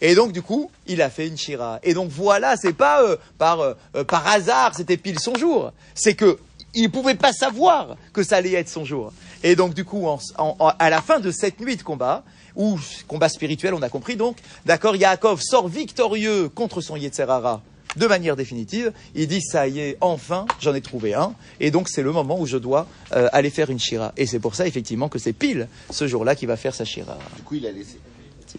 Et 0.00 0.14
donc, 0.14 0.32
du 0.32 0.42
coup, 0.42 0.70
il 0.86 1.00
a 1.00 1.08
fait 1.10 1.26
une 1.26 1.38
shira. 1.38 1.80
Et 1.82 1.94
donc, 1.94 2.10
voilà, 2.10 2.56
c'est 2.56 2.74
pas 2.74 3.02
euh, 3.02 3.16
par, 3.38 3.60
euh, 3.60 3.74
euh, 3.96 4.04
par 4.04 4.26
hasard, 4.28 4.74
c'était 4.76 4.98
pile 4.98 5.18
son 5.18 5.34
jour. 5.36 5.72
C'est 5.94 6.14
que 6.14 6.38
il 6.74 6.90
pouvait 6.90 7.14
pas 7.14 7.32
savoir 7.32 7.96
que 8.12 8.22
ça 8.22 8.36
allait 8.36 8.52
être 8.52 8.68
son 8.68 8.84
jour. 8.84 9.10
Et 9.42 9.56
donc, 9.56 9.72
du 9.72 9.84
coup, 9.86 10.06
en- 10.06 10.18
en- 10.36 10.56
en- 10.58 10.72
à 10.78 10.90
la 10.90 11.00
fin 11.00 11.18
de 11.20 11.30
cette 11.30 11.58
nuit 11.60 11.76
de 11.76 11.82
combat, 11.82 12.22
ou 12.54 12.78
combat 13.08 13.28
spirituel, 13.30 13.72
on 13.74 13.80
a 13.82 13.88
compris 13.88 14.16
donc, 14.16 14.36
d'accord, 14.66 14.94
Yaakov 14.96 15.40
sort 15.40 15.68
victorieux 15.68 16.48
contre 16.50 16.80
son 16.82 16.96
Yetzerara 16.96 17.62
de 17.96 18.06
manière 18.06 18.36
définitive. 18.36 18.92
Il 19.14 19.26
dit, 19.28 19.40
ça 19.40 19.68
y 19.68 19.80
est, 19.80 19.96
enfin, 20.00 20.46
j'en 20.60 20.74
ai 20.74 20.80
trouvé 20.80 21.14
un. 21.14 21.34
Et 21.60 21.70
donc, 21.70 21.88
c'est 21.88 22.02
le 22.02 22.12
moment 22.12 22.38
où 22.38 22.46
je 22.46 22.56
dois 22.56 22.86
euh, 23.12 23.28
aller 23.32 23.50
faire 23.50 23.70
une 23.70 23.78
shira. 23.78 24.12
Et 24.16 24.26
c'est 24.26 24.40
pour 24.40 24.54
ça, 24.54 24.66
effectivement, 24.66 25.08
que 25.08 25.18
c'est 25.18 25.32
pile 25.32 25.68
ce 25.90 26.06
jour-là 26.06 26.34
qu'il 26.34 26.48
va 26.48 26.56
faire 26.56 26.74
sa 26.74 26.84
shira. 26.84 27.18
Du 27.36 27.42
coup, 27.42 27.54
il 27.56 27.66
a 27.66 27.72
laissé. 27.72 27.98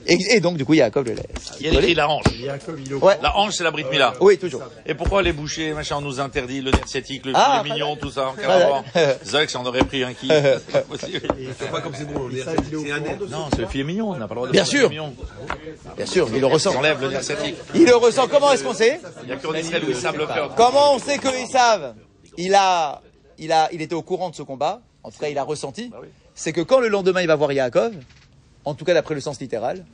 Et, 0.05 0.17
et 0.35 0.39
donc, 0.39 0.57
du 0.57 0.65
coup, 0.65 0.73
Yaakov 0.73 1.05
le 1.05 1.13
laisse. 1.13 1.25
Il 1.59 1.67
y 1.67 1.69
a 1.69 1.79
écrit 1.79 1.95
la 1.95 2.09
hanche. 2.09 2.23
Ouais. 3.01 3.17
La 3.21 3.37
hanche, 3.37 3.53
c'est 3.55 3.63
la 3.63 3.71
Brit 3.71 3.85
Mila. 3.91 4.13
Oui, 4.19 4.37
toujours. 4.37 4.61
Et 4.85 4.93
pourquoi 4.93 5.21
les 5.21 5.33
bouchers, 5.33 5.73
machin, 5.73 5.95
on 5.97 6.01
nous 6.01 6.19
interdit 6.19 6.61
le 6.61 6.71
nerf 6.71 6.87
sciatique, 6.87 7.25
le 7.25 7.33
Ah, 7.35 7.61
filet 7.63 7.73
mignon, 7.75 7.95
tout 7.95 8.11
ça. 8.11 8.33
C'est 8.93 9.31
vrai 9.31 9.45
que 9.45 9.51
j'en 9.51 9.65
aurais 9.65 9.83
pris 9.83 10.03
un 10.03 10.13
qui. 10.13 10.27
C'est 10.29 10.71
pas 10.71 10.81
possible. 10.81 11.21
C'est 11.59 11.71
pas 11.71 11.81
comme 11.81 11.93
c'est 11.95 12.05
bon, 12.05 12.29
c'est 12.31 12.91
un 12.91 13.03
aide. 13.03 13.21
Non, 13.29 13.47
c'est 13.51 13.61
le 13.61 13.67
filet 13.67 13.83
mignon, 13.83 14.11
on 14.11 14.15
n'a 14.17 14.27
pas 14.27 14.33
le 14.33 14.39
droit 14.39 14.47
de 14.47 14.51
Bien 14.51 14.65
faire 14.65 14.89
le 14.89 14.95
sûr. 14.95 15.11
Bien 15.95 16.05
sûr, 16.05 16.27
il 16.33 16.39
le 16.39 16.45
ressent. 16.47 16.71
J'enlève 16.73 17.01
le 17.01 17.09
nerf 17.09 17.23
sciatique. 17.23 17.55
Il 17.75 17.85
le 17.85 17.95
ressent. 17.95 18.27
Comment 18.27 18.51
est-ce 18.51 18.63
qu'on 18.63 18.73
sait 18.73 18.99
Il 19.23 19.29
y 19.29 19.31
a 19.31 19.37
qu'en 19.37 19.53
Israël 19.53 19.83
où 19.85 19.89
ils 19.89 19.95
savent 19.95 20.17
le 20.17 20.27
faire. 20.27 20.49
Comment 20.55 20.95
on 20.95 20.99
sait 20.99 21.17
qu'ils 21.17 21.47
savent 21.47 21.95
il 22.37 22.53
a, 22.53 23.01
il 23.39 23.51
a, 23.51 23.69
il 23.71 23.81
était 23.81 23.95
au 23.95 24.03
courant 24.03 24.29
de 24.29 24.35
ce 24.35 24.43
combat? 24.43 24.81
En 25.03 25.09
tout 25.11 25.17
cas, 25.19 25.29
il 25.29 25.37
a 25.37 25.43
ressenti. 25.43 25.89
Bah. 25.89 26.01
C'est 26.35 26.53
que 26.53 26.61
quand 26.61 26.79
le 26.79 26.87
lendemain 26.87 27.21
il 27.21 27.27
va 27.27 27.35
voir 27.35 27.51
Yaakov, 27.51 27.93
en 28.67 28.73
tout 28.73 28.83
cas 28.83 28.93
d'après 28.93 29.15
le 29.15 29.21
sens 29.21 29.39
littéral, 29.39 29.85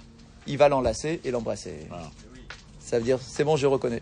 il 0.47 0.57
va 0.57 0.67
l'enlacer 0.67 1.21
et 1.23 1.31
l'embrasser. 1.31 1.75
Voilà. 1.89 2.09
Ça 2.79 2.97
veut 2.97 3.03
dire, 3.03 3.19
c'est 3.21 3.43
bon, 3.43 3.55
je 3.55 3.67
reconnais. 3.67 4.01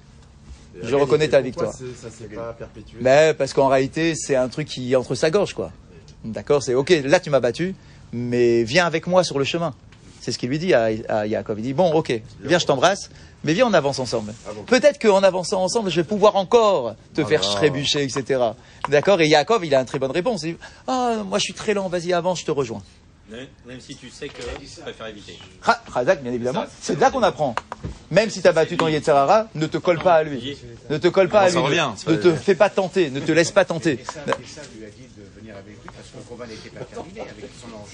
Je 0.82 0.96
reconnais 0.96 1.28
ta 1.28 1.42
victoire. 1.42 1.74
Ça 1.74 2.10
s'est 2.10 2.34
pas 2.34 2.54
perpétué 2.54 2.98
Mais 3.02 3.34
parce 3.34 3.52
qu'en 3.52 3.68
réalité, 3.68 4.16
c'est 4.16 4.38
un 4.38 4.48
truc 4.48 4.70
qui 4.70 4.96
entre 4.96 5.16
sa 5.16 5.30
gorge, 5.30 5.54
quoi. 5.54 5.72
D'accord, 6.24 6.64
c'est 6.64 6.74
ok. 6.74 6.90
Là, 7.04 7.20
tu 7.20 7.30
m'as 7.30 7.42
battu, 7.42 7.76
mais 8.14 8.64
viens 8.64 8.86
avec 8.86 9.08
moi 9.08 9.26
sur 9.26 9.38
le 9.38 9.44
chemin. 9.44 9.74
C'est 10.22 10.32
ce 10.32 10.38
qu'il 10.38 10.50
lui 10.50 10.60
dit 10.60 10.74
à, 10.74 10.90
à 11.10 11.26
Yaakov. 11.26 11.60
Il 11.60 11.64
dit 11.64 11.74
bon, 11.74 11.92
ok, 11.92 12.22
viens, 12.42 12.60
je 12.60 12.66
t'embrasse, 12.66 13.10
mais 13.44 13.54
viens, 13.54 13.68
on 13.68 13.74
avance 13.74 14.00
ensemble. 14.00 14.34
Peut-être 14.68 15.02
qu'en 15.02 15.24
avançant 15.24 15.62
ensemble, 15.62 15.90
je 15.90 15.98
vais 15.98 16.08
pouvoir 16.08 16.36
encore 16.38 16.96
te 17.14 17.24
faire 17.26 17.42
trébucher, 17.42 18.04
etc. 18.04 18.40
D'accord. 18.88 19.20
Et 19.20 19.28
Yaakov, 19.28 19.66
il 19.66 19.76
a 19.76 19.80
une 19.82 19.86
très 19.86 20.00
bonne 20.00 20.12
réponse. 20.12 20.44
Il 20.44 20.54
dit 20.54 20.60
ah, 20.88 21.24
moi, 21.28 21.40
je 21.40 21.44
suis 21.44 21.54
très 21.54 21.74
lent. 21.74 21.90
Vas-y, 21.90 22.14
avance, 22.14 22.40
je 22.42 22.46
te 22.46 22.52
rejoins. 22.52 22.84
Même 23.66 23.80
si 23.80 23.96
tu 23.96 24.10
sais 24.10 24.28
que 24.28 24.42
tu 24.42 24.82
préfères 24.82 25.08
éviter. 25.08 25.40
Bien 26.22 26.32
évidemment. 26.34 26.66
C'est 26.82 26.96
de 26.96 27.02
là 27.02 27.12
qu'on 27.12 27.24
apprend. 27.24 27.56
Même 28.10 28.30
si 28.30 28.42
tu 28.42 28.48
as 28.48 28.52
battu 28.52 28.76
ton 28.78 28.88
Yetzerara, 28.88 29.48
ne 29.56 29.68
te 29.68 29.78
colle 29.78 30.00
pas 30.00 30.16
à 30.16 30.24
lui. 30.24 30.58
Ne 30.90 30.98
te 30.98 31.08
colle 31.08 31.30
pas 31.30 31.42
à 31.42 31.50
Ça 31.50 31.60
lui. 31.60 31.66
revient, 31.66 31.90
Ne 32.08 32.16
te 32.16 32.36
fais 32.36 32.56
pas 32.56 32.70
tenter. 32.70 33.10
Ne 33.10 33.22
te 33.22 33.32
laisse 33.32 33.52
pas 33.52 33.66
tenter. 33.66 34.00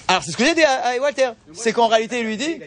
Alors 0.08 0.24
c'est 0.24 0.32
ce 0.32 0.38
que 0.38 0.46
j'ai 0.46 0.56
dit 0.56 0.64
à, 0.64 0.96
Walter, 1.00 1.30
c'est 1.54 1.74
qu'en 1.74 1.88
réalité 1.88 2.20
il 2.20 2.26
lui 2.26 2.38
dit, 2.38 2.60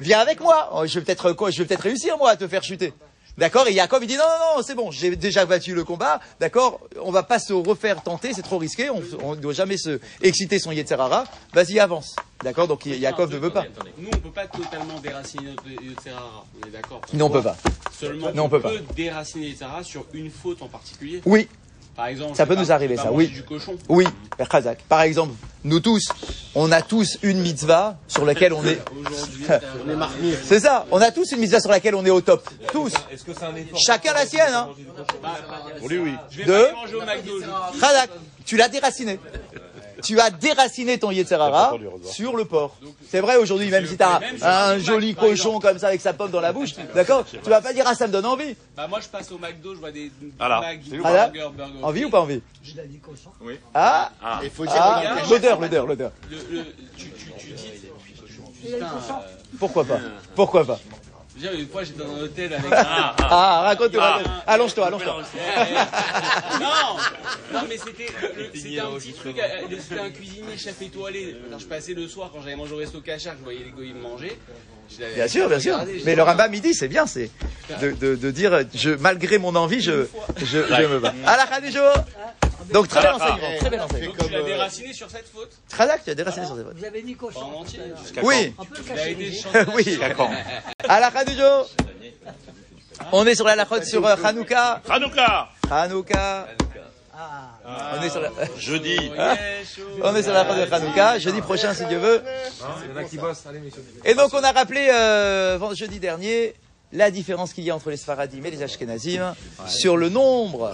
viens 0.00 0.20
avec 0.20 0.40
moi, 0.40 0.70
Oh, 0.72 0.86
je 0.86 0.98
vais 0.98 1.04
peut-être 1.04 1.32
quoi, 1.32 1.50
je 1.50 1.58
vais 1.58 1.64
peut-être 1.64 1.82
réussir 1.82 2.16
moi 2.18 2.30
à 2.30 2.36
te 2.36 2.46
faire 2.46 2.62
chuter. 2.62 2.92
D'accord 3.38 3.68
Et 3.68 3.74
Jacob 3.74 4.02
il 4.02 4.06
dit 4.06 4.16
non 4.16 4.24
non 4.24 4.56
non 4.56 4.62
c'est 4.62 4.74
bon, 4.74 4.90
j'ai 4.90 5.14
déjà 5.14 5.44
battu 5.44 5.74
le 5.74 5.84
combat, 5.84 6.20
d'accord 6.40 6.80
On 7.02 7.10
va 7.10 7.22
pas 7.22 7.38
se 7.38 7.52
refaire 7.52 8.02
tenter, 8.02 8.32
c'est 8.32 8.42
trop 8.42 8.56
risqué, 8.58 8.88
on 8.90 9.34
ne 9.34 9.40
doit 9.40 9.52
jamais 9.52 9.76
se 9.76 10.00
exciter 10.22 10.58
son 10.58 10.72
Yetzerara. 10.72 11.24
Vas-y 11.52 11.78
avance, 11.78 12.16
d'accord 12.42 12.66
Donc 12.66 12.88
Jacob 12.88 13.30
ne 13.30 13.36
veut 13.36 13.50
pas. 13.50 13.64
Nous, 13.98 14.08
on 14.12 14.16
peut 14.18 14.30
pas 14.30 14.46
totalement 14.46 14.98
déraciner 15.00 15.50
notre 15.50 15.68
Yetzerara. 15.68 16.44
On 16.62 16.66
est 16.66 16.70
d'accord 16.70 17.02
Non 17.12 17.26
on 17.26 17.30
peut 17.30 17.42
pas. 17.42 17.56
Seulement, 17.98 18.32
Non, 18.32 18.44
on 18.44 18.48
peut 18.48 18.60
pas. 18.60 18.72
déraciner 18.94 19.48
Yetzerara 19.48 19.82
sur 19.84 20.06
une 20.14 20.30
faute 20.30 20.62
en 20.62 20.68
particulier. 20.68 21.20
Oui, 21.26 21.48
Par 21.96 22.06
exemple, 22.08 22.36
Ça 22.36 22.44
peut 22.44 22.54
nous 22.54 22.70
arriver, 22.70 22.96
ça, 22.96 23.10
oui. 23.10 23.24
manger 23.24 23.36
Du 23.36 23.42
cochon. 23.42 23.76
oui, 23.88 24.06
Père 24.36 24.48
Khazak. 24.48 24.82
Par 24.88 25.00
exemple, 25.00 25.32
nous 25.64 25.80
tous, 25.80 26.08
on 26.54 26.70
a 26.70 26.82
tous 26.82 27.18
une 27.22 27.40
mitzvah 27.40 27.96
sur 28.06 28.24
laquelle 28.26 28.52
on 28.52 28.64
est. 28.66 28.78
Aujourd'hui, 28.94 29.46
On 29.86 29.90
est 29.90 29.96
marqué. 29.96 30.36
C'est 30.44 30.60
ça, 30.60 30.84
on 30.90 31.00
a 31.00 31.10
tous 31.10 31.32
une 31.32 31.40
mitzvah 31.40 31.60
sur 31.60 31.70
laquelle 31.70 31.94
on 31.94 32.04
est 32.04 32.10
au 32.10 32.20
top. 32.20 32.48
Tous. 32.70 32.92
Chacun 33.86 34.12
la 34.12 34.26
sienne, 34.26 34.52
hein. 34.52 34.68
Pour 35.78 35.88
lui, 35.88 35.98
oui. 35.98 36.14
je 36.30 36.38
vais 36.38 36.44
Deux. 36.44 36.68
Khazak, 37.80 38.10
tu 38.44 38.56
l'as 38.56 38.68
déraciné. 38.68 39.18
Tu 40.02 40.20
as 40.20 40.30
déraciné 40.30 40.98
ton 40.98 41.10
Yetzerara 41.10 41.74
sur 42.04 42.36
le 42.36 42.44
porc. 42.44 42.76
C'est 43.08 43.20
vrai 43.20 43.36
aujourd'hui, 43.36 43.70
même 43.70 43.86
si 43.86 43.96
tu 43.96 44.02
as 44.02 44.20
un 44.42 44.78
joli 44.78 45.14
cochon 45.14 45.58
comme 45.60 45.78
ça 45.78 45.88
avec 45.88 46.00
sa 46.00 46.12
pomme 46.12 46.30
dans 46.30 46.40
la 46.40 46.52
bouche, 46.52 46.70
d'accord 46.94 47.24
Tu 47.26 47.48
vas 47.50 47.60
pas 47.60 47.72
dire 47.72 47.84
ah 47.86 47.94
ça 47.94 48.06
me 48.06 48.12
donne 48.12 48.26
envie. 48.26 48.56
Bah, 48.76 48.86
moi, 48.88 49.00
je 49.00 49.08
passe 49.08 49.30
au 49.32 49.38
McDo, 49.38 49.74
je 49.74 49.80
vois 49.80 49.90
des 49.92 50.10
Voilà. 50.38 50.60
bagues, 50.60 50.80
C'est 50.88 50.96
Voilà. 50.98 51.28
burger, 51.28 51.48
burger. 51.56 51.72
Envie 51.82 52.04
ou 52.04 52.10
pas 52.10 52.20
envie 52.20 52.40
Oui. 53.40 53.58
Ah, 53.74 54.10
Il 54.42 54.50
faut 54.50 54.64
dire, 54.66 54.74
ah 54.78 54.98
regarde, 54.98 55.30
l'odeur, 55.30 55.60
l'odeur, 55.60 55.86
l'odeur. 55.86 56.12
Le, 56.30 56.36
le, 56.36 56.64
tu, 56.96 57.10
tu, 57.10 57.32
tu 57.38 57.52
dis. 57.52 57.70
Euh, 58.74 58.80
Pourquoi 59.58 59.84
pas 59.84 60.00
Pourquoi 60.34 60.64
pas 60.64 60.78
je 61.36 61.42
veux 61.42 61.50
dire, 61.50 61.60
une 61.60 61.68
fois, 61.68 61.84
j'étais 61.84 61.98
dans 62.02 62.14
un 62.14 62.22
hôtel 62.22 62.52
avec. 62.54 62.72
Ah, 62.72 63.14
Ah, 63.18 63.60
raconte-toi, 63.62 64.02
raconte. 64.02 64.32
Allonge-toi, 64.46 64.86
allonge-toi. 64.86 65.22
non, 66.60 66.96
non, 67.52 67.60
mais 67.68 67.76
c'était, 67.76 68.08
un 68.80 68.90
petit 68.92 69.12
truc. 69.12 69.36
C'était 69.80 70.00
un 70.00 70.10
cuisinier 70.10 70.56
chef 70.56 70.80
étoilé. 70.82 71.36
Alors, 71.46 71.58
je 71.58 71.66
passais 71.66 71.94
le 71.94 72.08
soir 72.08 72.30
quand 72.32 72.40
j'allais 72.42 72.56
manger 72.56 72.74
au 72.74 72.78
resto 72.78 73.00
cachard, 73.00 73.34
je 73.38 73.44
voyais 73.44 73.64
les 73.64 73.70
goyim 73.70 73.94
manger. 73.94 74.38
Bien 75.14 75.28
sûr, 75.28 75.48
bien 75.48 75.60
sûr. 75.60 75.78
Mais 76.04 76.14
le 76.14 76.22
rabat 76.22 76.48
midi, 76.48 76.74
c'est 76.74 76.88
bien, 76.88 77.06
c'est 77.06 77.30
de, 77.80 77.90
de, 77.92 78.14
de 78.16 78.30
dire, 78.30 78.60
je, 78.74 78.90
malgré 78.90 79.38
mon 79.38 79.54
envie, 79.54 79.80
je, 79.80 80.06
je, 80.38 80.44
je 80.46 80.86
me 80.86 80.98
bats. 81.00 81.14
À 81.26 81.36
la 81.36 81.70
jour. 81.70 81.92
Donc 82.72 82.88
très 82.88 83.00
bel 83.00 83.12
enseignement, 83.12 83.58
très 83.60 83.70
bel 83.70 83.80
enseignement. 83.80 84.14
Donc, 84.14 84.26
tu 84.26 84.32
l'as 84.32 84.42
déraciné 84.42 84.92
sur 84.92 85.10
cette 85.10 85.28
faute 85.28 85.50
Khazak, 85.76 86.04
tu 86.04 86.10
as 86.10 86.14
déraciné 86.14 86.46
sur 86.46 86.56
tes 86.56 86.64
potes. 86.64 86.76
Vous 86.76 86.84
avez 86.84 87.02
dit 87.02 87.14
cochon. 87.14 87.40
en 87.40 87.60
entier. 87.60 87.80
Oui, 88.22 88.54
oui. 89.74 89.98
Quand 90.16 90.30
À 90.88 91.00
la 91.00 91.10
jour. 91.32 91.68
On 93.12 93.26
est 93.26 93.34
sur 93.34 93.44
la 93.44 93.56
lachot 93.56 93.82
sur 93.82 94.04
euh, 94.04 94.16
Hanouka. 94.24 94.82
Hanouka 94.88 95.48
Hanouka. 95.70 96.48
Ah. 97.14 97.55
On 97.68 98.02
est 98.02 98.10
sur 98.10 98.20
la, 98.20 98.30
Jeudi. 98.58 99.10
on 100.02 100.14
est 100.14 100.22
sur 100.22 100.32
la 100.32 100.44
lachot 100.44 100.54
de 100.54 100.72
Hanouka. 100.72 101.18
Jeudi 101.18 101.40
prochain, 101.40 101.74
si 101.74 101.84
Dieu 101.86 101.98
veut. 101.98 102.22
Et 104.04 104.14
donc, 104.14 104.30
on 104.34 104.42
a 104.42 104.52
rappelé 104.52 104.88
euh, 104.88 105.74
jeudi 105.74 105.98
dernier 105.98 106.54
la 106.92 107.10
différence 107.10 107.52
qu'il 107.52 107.64
y 107.64 107.70
a 107.70 107.74
entre 107.74 107.90
les 107.90 107.96
Sfaradim 107.96 108.44
et 108.44 108.50
les 108.50 108.62
Ashkenazim 108.62 109.34
sur 109.66 109.96
le 109.96 110.08
nombre 110.08 110.72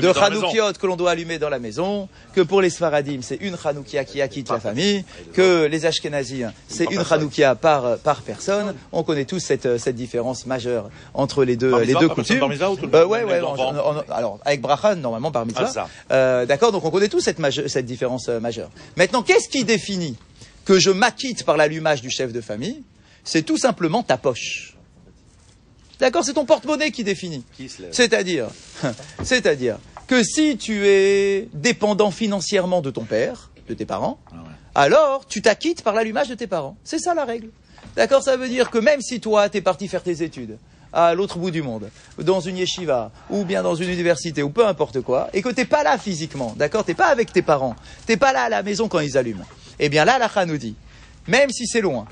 de. 0.00 0.18
Hanoukiot 0.18 0.72
que 0.80 0.86
l'on 0.86 0.96
doit 0.96 1.10
allumer 1.12 1.38
dans 1.38 1.50
la 1.50 1.58
maison, 1.58 2.08
que 2.34 2.40
pour 2.40 2.62
les 2.62 2.70
Sfaradim, 2.70 3.20
c'est 3.22 3.36
une 3.36 3.56
Hanoukia 3.62 4.04
qui 4.04 4.20
acquitte 4.22 4.48
la 4.50 4.58
famille, 4.58 5.04
que 5.34 5.66
les 5.66 5.84
Ashkenazim, 5.86 6.52
c'est 6.68 6.86
une 6.90 7.02
Hanoukia 7.10 7.54
par, 7.54 7.98
par 7.98 8.22
personne. 8.22 8.74
On 8.90 9.02
connaît 9.02 9.26
tous 9.26 9.38
cette, 9.40 9.76
cette 9.78 9.96
différence 9.96 10.46
majeure 10.46 10.88
entre 11.14 11.44
les 11.44 11.56
deux, 11.56 11.78
les 11.80 11.94
deux 11.94 12.06
par 12.08 12.16
coutumes. 12.16 12.40
bar 12.40 12.48
mitzvah 12.48 12.70
ou 12.70 12.76
tout 12.76 12.86
le 12.86 12.94
Euh, 12.96 13.06
ouais, 13.06 13.22
ouais, 13.24 13.36
les 13.40 13.44
en- 13.44 13.50
enfants 13.52 13.70
en- 13.76 13.96
en- 13.98 14.04
alors, 14.14 14.38
avec 14.44 14.60
Bracha, 14.62 14.94
normalement, 14.94 15.30
par 15.30 15.44
mitzvah. 15.46 15.66
Ah, 15.68 15.72
ça. 15.72 15.88
Euh, 16.10 16.46
D'accord, 16.46 16.72
donc 16.72 16.84
on 16.84 16.90
connaît 16.90 17.08
tous 17.08 17.20
cette, 17.20 17.38
maje- 17.38 17.68
cette 17.68 17.86
différence 17.86 18.28
euh, 18.28 18.40
majeure. 18.40 18.70
Maintenant, 18.96 19.22
qu'est-ce 19.22 19.48
qui 19.48 19.64
définit 19.64 20.16
que 20.64 20.78
je 20.78 20.90
m'acquitte 20.90 21.44
par 21.44 21.56
l'allumage 21.56 22.00
du 22.00 22.10
chef 22.10 22.32
de 22.32 22.40
famille? 22.40 22.82
C'est 23.24 23.42
tout 23.42 23.58
simplement 23.58 24.02
ta 24.02 24.16
poche. 24.16 24.69
D'accord, 26.00 26.24
c'est 26.24 26.32
ton 26.32 26.46
porte-monnaie 26.46 26.90
qui 26.90 27.04
définit. 27.04 27.44
C'est-à-dire, 27.92 28.46
c'est-à-dire 29.22 29.78
que 30.06 30.22
si 30.22 30.56
tu 30.56 30.86
es 30.86 31.48
dépendant 31.52 32.10
financièrement 32.10 32.80
de 32.80 32.90
ton 32.90 33.04
père, 33.04 33.50
de 33.68 33.74
tes 33.74 33.86
parents, 33.86 34.18
Ah 34.32 34.36
ouais. 34.36 34.48
alors 34.74 35.26
tu 35.26 35.42
t'acquittes 35.42 35.82
par 35.82 35.94
l'allumage 35.94 36.28
de 36.28 36.34
tes 36.34 36.46
parents. 36.46 36.76
C'est 36.84 36.98
ça 36.98 37.14
la 37.14 37.24
règle. 37.24 37.50
D'accord 37.96 38.22
Ça 38.22 38.36
veut 38.36 38.48
dire 38.48 38.70
que 38.70 38.78
même 38.78 39.00
si 39.00 39.20
toi, 39.20 39.48
tu 39.48 39.58
es 39.58 39.60
parti 39.60 39.88
faire 39.88 40.02
tes 40.02 40.22
études 40.22 40.58
à 40.92 41.14
l'autre 41.14 41.38
bout 41.38 41.52
du 41.52 41.62
monde, 41.62 41.88
dans 42.18 42.40
une 42.40 42.56
yeshiva, 42.56 43.12
ou 43.28 43.44
bien 43.44 43.62
dans 43.62 43.76
une 43.76 43.90
université, 43.90 44.42
ou 44.42 44.50
peu 44.50 44.66
importe 44.66 45.00
quoi, 45.02 45.28
et 45.32 45.40
que 45.40 45.48
t'es 45.48 45.64
pas 45.64 45.84
là 45.84 45.98
physiquement, 45.98 46.54
d'accord 46.56 46.84
T'es 46.84 46.94
pas 46.94 47.06
avec 47.06 47.32
tes 47.32 47.42
parents, 47.42 47.76
t'es 48.06 48.16
pas 48.16 48.32
là 48.32 48.42
à 48.42 48.48
la 48.48 48.64
maison 48.64 48.88
quand 48.88 48.98
ils 48.98 49.16
allument. 49.16 49.44
Eh 49.78 49.88
bien 49.88 50.04
là, 50.04 50.18
la 50.18 50.46
nous 50.46 50.58
dit, 50.58 50.74
même 51.28 51.50
si 51.50 51.66
c'est 51.66 51.80
loin, 51.80 52.06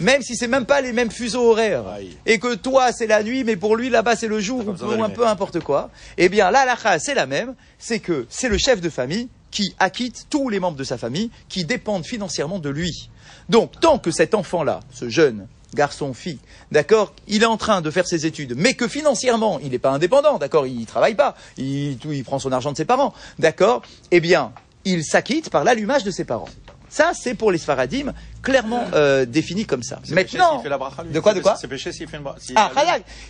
même 0.00 0.22
si 0.22 0.36
c'est 0.36 0.48
même 0.48 0.66
pas 0.66 0.80
les 0.80 0.92
mêmes 0.92 1.10
fuseaux 1.10 1.50
horaires, 1.50 1.86
Aïe. 1.86 2.16
et 2.26 2.38
que 2.38 2.54
toi 2.54 2.92
c'est 2.92 3.06
la 3.06 3.22
nuit, 3.22 3.44
mais 3.44 3.56
pour 3.56 3.76
lui 3.76 3.90
là-bas 3.90 4.16
c'est 4.16 4.28
le 4.28 4.40
jour 4.40 4.60
ou, 4.66 4.72
peu- 4.72 5.00
un 5.02 5.10
peu 5.10 5.24
n'importe 5.24 5.60
quoi, 5.60 5.90
eh 6.18 6.28
bien 6.28 6.50
là 6.50 6.64
la 6.64 6.98
c'est 6.98 7.14
la 7.14 7.26
même, 7.26 7.54
c'est 7.78 8.00
que 8.00 8.26
c'est 8.30 8.48
le 8.48 8.58
chef 8.58 8.80
de 8.80 8.88
famille 8.90 9.28
qui 9.50 9.74
acquitte 9.78 10.26
tous 10.30 10.48
les 10.48 10.60
membres 10.60 10.78
de 10.78 10.84
sa 10.84 10.96
famille 10.98 11.30
qui 11.48 11.64
dépendent 11.64 12.06
financièrement 12.06 12.58
de 12.58 12.70
lui. 12.70 13.10
Donc 13.48 13.78
tant 13.80 13.98
que 13.98 14.10
cet 14.10 14.34
enfant-là, 14.34 14.80
ce 14.92 15.08
jeune 15.08 15.46
garçon, 15.74 16.12
fille, 16.12 16.38
d'accord, 16.70 17.14
il 17.28 17.42
est 17.42 17.46
en 17.46 17.56
train 17.56 17.80
de 17.80 17.90
faire 17.90 18.06
ses 18.06 18.26
études, 18.26 18.54
mais 18.56 18.74
que 18.74 18.88
financièrement 18.88 19.58
il 19.62 19.70
n'est 19.70 19.78
pas 19.78 19.90
indépendant, 19.90 20.38
d'accord, 20.38 20.66
il 20.66 20.84
travaille 20.86 21.14
pas, 21.14 21.34
il, 21.56 21.96
il 22.04 22.24
prend 22.24 22.38
son 22.38 22.52
argent 22.52 22.72
de 22.72 22.76
ses 22.76 22.84
parents, 22.84 23.14
d'accord, 23.38 23.82
eh 24.10 24.20
bien 24.20 24.52
il 24.84 25.04
s'acquitte 25.04 25.48
par 25.48 25.64
l'allumage 25.64 26.02
de 26.04 26.10
ses 26.10 26.24
parents. 26.24 26.48
Ça, 26.92 27.12
c'est 27.14 27.32
pour 27.32 27.50
les 27.50 27.56
Sfaradim, 27.56 28.12
clairement 28.42 28.84
euh, 28.92 29.24
défini 29.24 29.64
comme 29.64 29.82
ça. 29.82 29.96
Péché 29.96 30.14
Maintenant, 30.14 30.52
s'il 30.56 30.62
fait 30.64 30.68
la 30.68 30.76
bracha, 30.76 31.02
lui. 31.04 31.10
de 31.10 31.20
quoi, 31.20 31.32
de 31.32 31.40
quoi 31.40 31.56
C'est 31.56 31.66
péché 31.66 31.90
s'il 31.90 32.06
fait 32.06 32.18
une 32.18 32.22
bracha. 32.22 32.52
ah. 32.54 32.70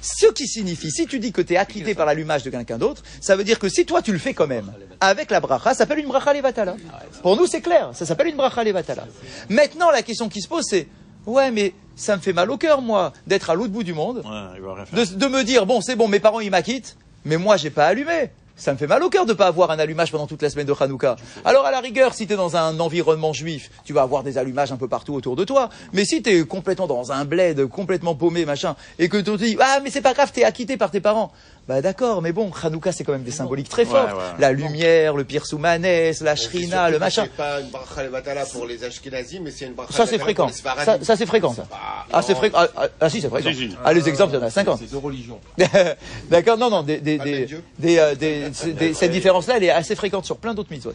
Ce 0.01 0.27
qui 0.33 0.49
signifie, 0.49 0.91
si 0.91 1.07
tu 1.07 1.21
dis 1.21 1.31
que 1.31 1.43
tu 1.43 1.53
es 1.53 1.57
acquitté 1.57 1.95
par 1.95 2.05
l'allumage 2.05 2.43
de 2.43 2.51
quelqu'un 2.51 2.77
d'autre, 2.77 3.05
ça 3.21 3.37
veut 3.37 3.45
dire 3.45 3.61
que 3.61 3.69
si 3.69 3.87
toi 3.87 4.03
tu 4.03 4.11
le 4.13 4.19
fais 4.19 4.35
quand 4.35 4.49
même, 4.49 4.73
avec 5.01 5.31
la 5.31 5.39
bracha, 5.39 5.71
ça 5.71 5.75
s'appelle 5.77 6.01
une 6.01 6.09
bracha 6.09 6.33
levatala. 6.33 6.75
Pour 7.23 7.37
nous, 7.37 7.47
c'est 7.47 7.61
clair, 7.61 7.91
ça 7.95 8.05
s'appelle 8.05 8.27
une 8.27 8.37
bracha 8.37 8.65
levatala. 8.65 9.07
Maintenant, 9.49 9.93
la 9.93 10.03
question 10.03 10.29
qui 10.29 10.41
se 10.43 10.49
pose, 10.49 10.65
c'est, 10.69 10.89
ouais, 11.27 11.53
mais 11.53 11.73
ça 11.95 12.17
me 12.17 12.21
fait 12.21 12.33
mal 12.33 12.51
au 12.51 12.57
cœur, 12.57 12.83
moi, 12.83 13.13
d'être 13.29 13.49
à 13.49 13.55
l'autre 13.55 13.73
bout 13.73 13.85
du 13.85 13.93
monde, 13.95 14.19
Ouais, 14.25 14.57
il 14.57 14.63
va 14.63 14.75
rien 14.75 14.87
faire. 14.87 14.99
de, 15.07 15.15
de 15.15 15.27
me 15.29 15.45
dire, 15.45 15.67
bon, 15.67 15.81
c'est 15.81 15.95
bon, 15.95 16.09
mes 16.09 16.19
parents, 16.19 16.41
ils 16.41 16.51
m'acquittent, 16.51 16.97
mais 17.25 17.37
moi, 17.37 17.57
j'ai 17.57 17.71
pas 17.71 17.87
allumé. 17.87 18.31
Ça 18.55 18.73
me 18.73 18.79
fait 18.79 18.87
mal 18.87 19.03
au 19.03 19.09
cœur 19.09 19.25
de 19.25 19.33
pas 19.33 19.47
avoir 19.47 19.71
un 19.71 19.79
allumage 19.79 20.13
pendant 20.13 20.27
toute 20.27 20.43
la 20.43 20.51
semaine 20.51 20.67
de 20.67 20.75
Hanouka. 20.79 21.17
Alors, 21.45 21.65
à 21.65 21.71
la 21.71 21.81
rigueur, 21.81 22.15
si 22.15 22.27
tu 22.27 22.35
es 22.35 22.37
dans 22.37 22.57
un 22.57 22.79
environnement 22.81 23.33
juif, 23.33 23.71
tu 23.85 23.93
vas 23.93 24.03
avoir 24.03 24.23
des 24.23 24.37
allumages 24.37 24.73
un 24.73 24.77
peu 24.77 24.89
partout 24.89 25.15
autour 25.15 25.37
de 25.37 25.45
toi. 25.45 25.71
Mais 25.93 26.05
si 26.05 26.23
tu 26.23 26.31
es 26.31 26.45
complètement 26.45 26.87
dans 26.87 27.13
un 27.13 27.25
bled, 27.25 27.67
complètement 27.67 28.15
paumé, 28.15 28.45
machin, 28.45 28.77
et 28.99 29.09
que 29.09 29.17
tu 29.17 29.25
te 29.25 29.37
dis, 29.37 29.57
ah, 29.59 29.81
mais 29.83 29.91
c'est 29.91 30.03
pas 30.03 30.13
grave, 30.13 30.31
t'es 30.33 30.45
acquitté 30.45 30.77
par 30.77 30.91
tes 30.91 31.01
parents. 31.01 31.33
Bah 31.69 31.81
d'accord, 31.81 32.23
mais 32.23 32.33
bon, 32.33 32.51
Hanouka, 32.61 32.91
c'est 32.91 33.05
quand 33.05 33.13
même 33.13 33.23
des 33.23 33.31
symboliques 33.31 33.69
très 33.69 33.85
fortes. 33.85 34.13
ouais. 34.13 34.19
La 34.41 34.51
lumière, 34.53 35.15
le 35.15 35.23
pirsoumanès, 35.23 36.21
la 36.21 36.35
shrina, 36.35 36.91
le 36.91 36.99
machin. 36.99 37.23
C'est 37.23 37.37
pas 37.37 37.61
une 37.61 37.69
bracha 37.69 38.03
levatala 38.03 38.45
pour 38.47 38.67
les 38.67 38.83
Ashkenazim, 38.83 39.43
mais 39.45 39.53
c'est 39.53 39.67
une 39.67 39.75
bracha 39.75 39.93
Ça, 39.93 40.07
c'est 40.07 40.19
fréquent. 40.19 40.49
Ça, 40.49 40.99
ça, 41.03 41.17
c'est 41.17 41.25
fréquent, 41.27 41.55
ça. 41.55 41.67
Ah, 42.13 42.21
c'est 42.21 42.35
fréquent. 42.35 42.59
Ah, 42.61 42.69
ah, 42.77 42.89
ah, 43.01 43.09
si, 43.09 43.21
c'est 43.21 43.29
fréquent. 43.29 43.51
Ah, 43.85 43.93
les 43.93 44.09
exemples, 44.09 44.35
il 44.35 44.41
y 44.41 44.43
en 44.43 44.47
a 44.47 44.51
50. 44.51 44.81
C'est 44.81 44.91
deux 44.91 44.97
religions. 44.99 45.39
D'accord, 46.31 46.59
non, 46.59 46.69
non, 46.69 46.83
des, 46.83 46.99
des, 46.99 47.19
des, 47.19 47.47
des, 47.79 47.99
euh, 47.99 48.15
des- 48.17 48.49
c'est- 48.53 48.73
des- 48.79 48.93
cette 48.95 49.13
différence-là, 49.13 49.55
elle 49.57 49.65
est 49.65 49.71
assez 49.71 49.95
fréquente 49.95 50.25
sur 50.25 50.39
plein 50.39 50.55
d'autres 50.55 50.73
mitzvot. 50.73 50.95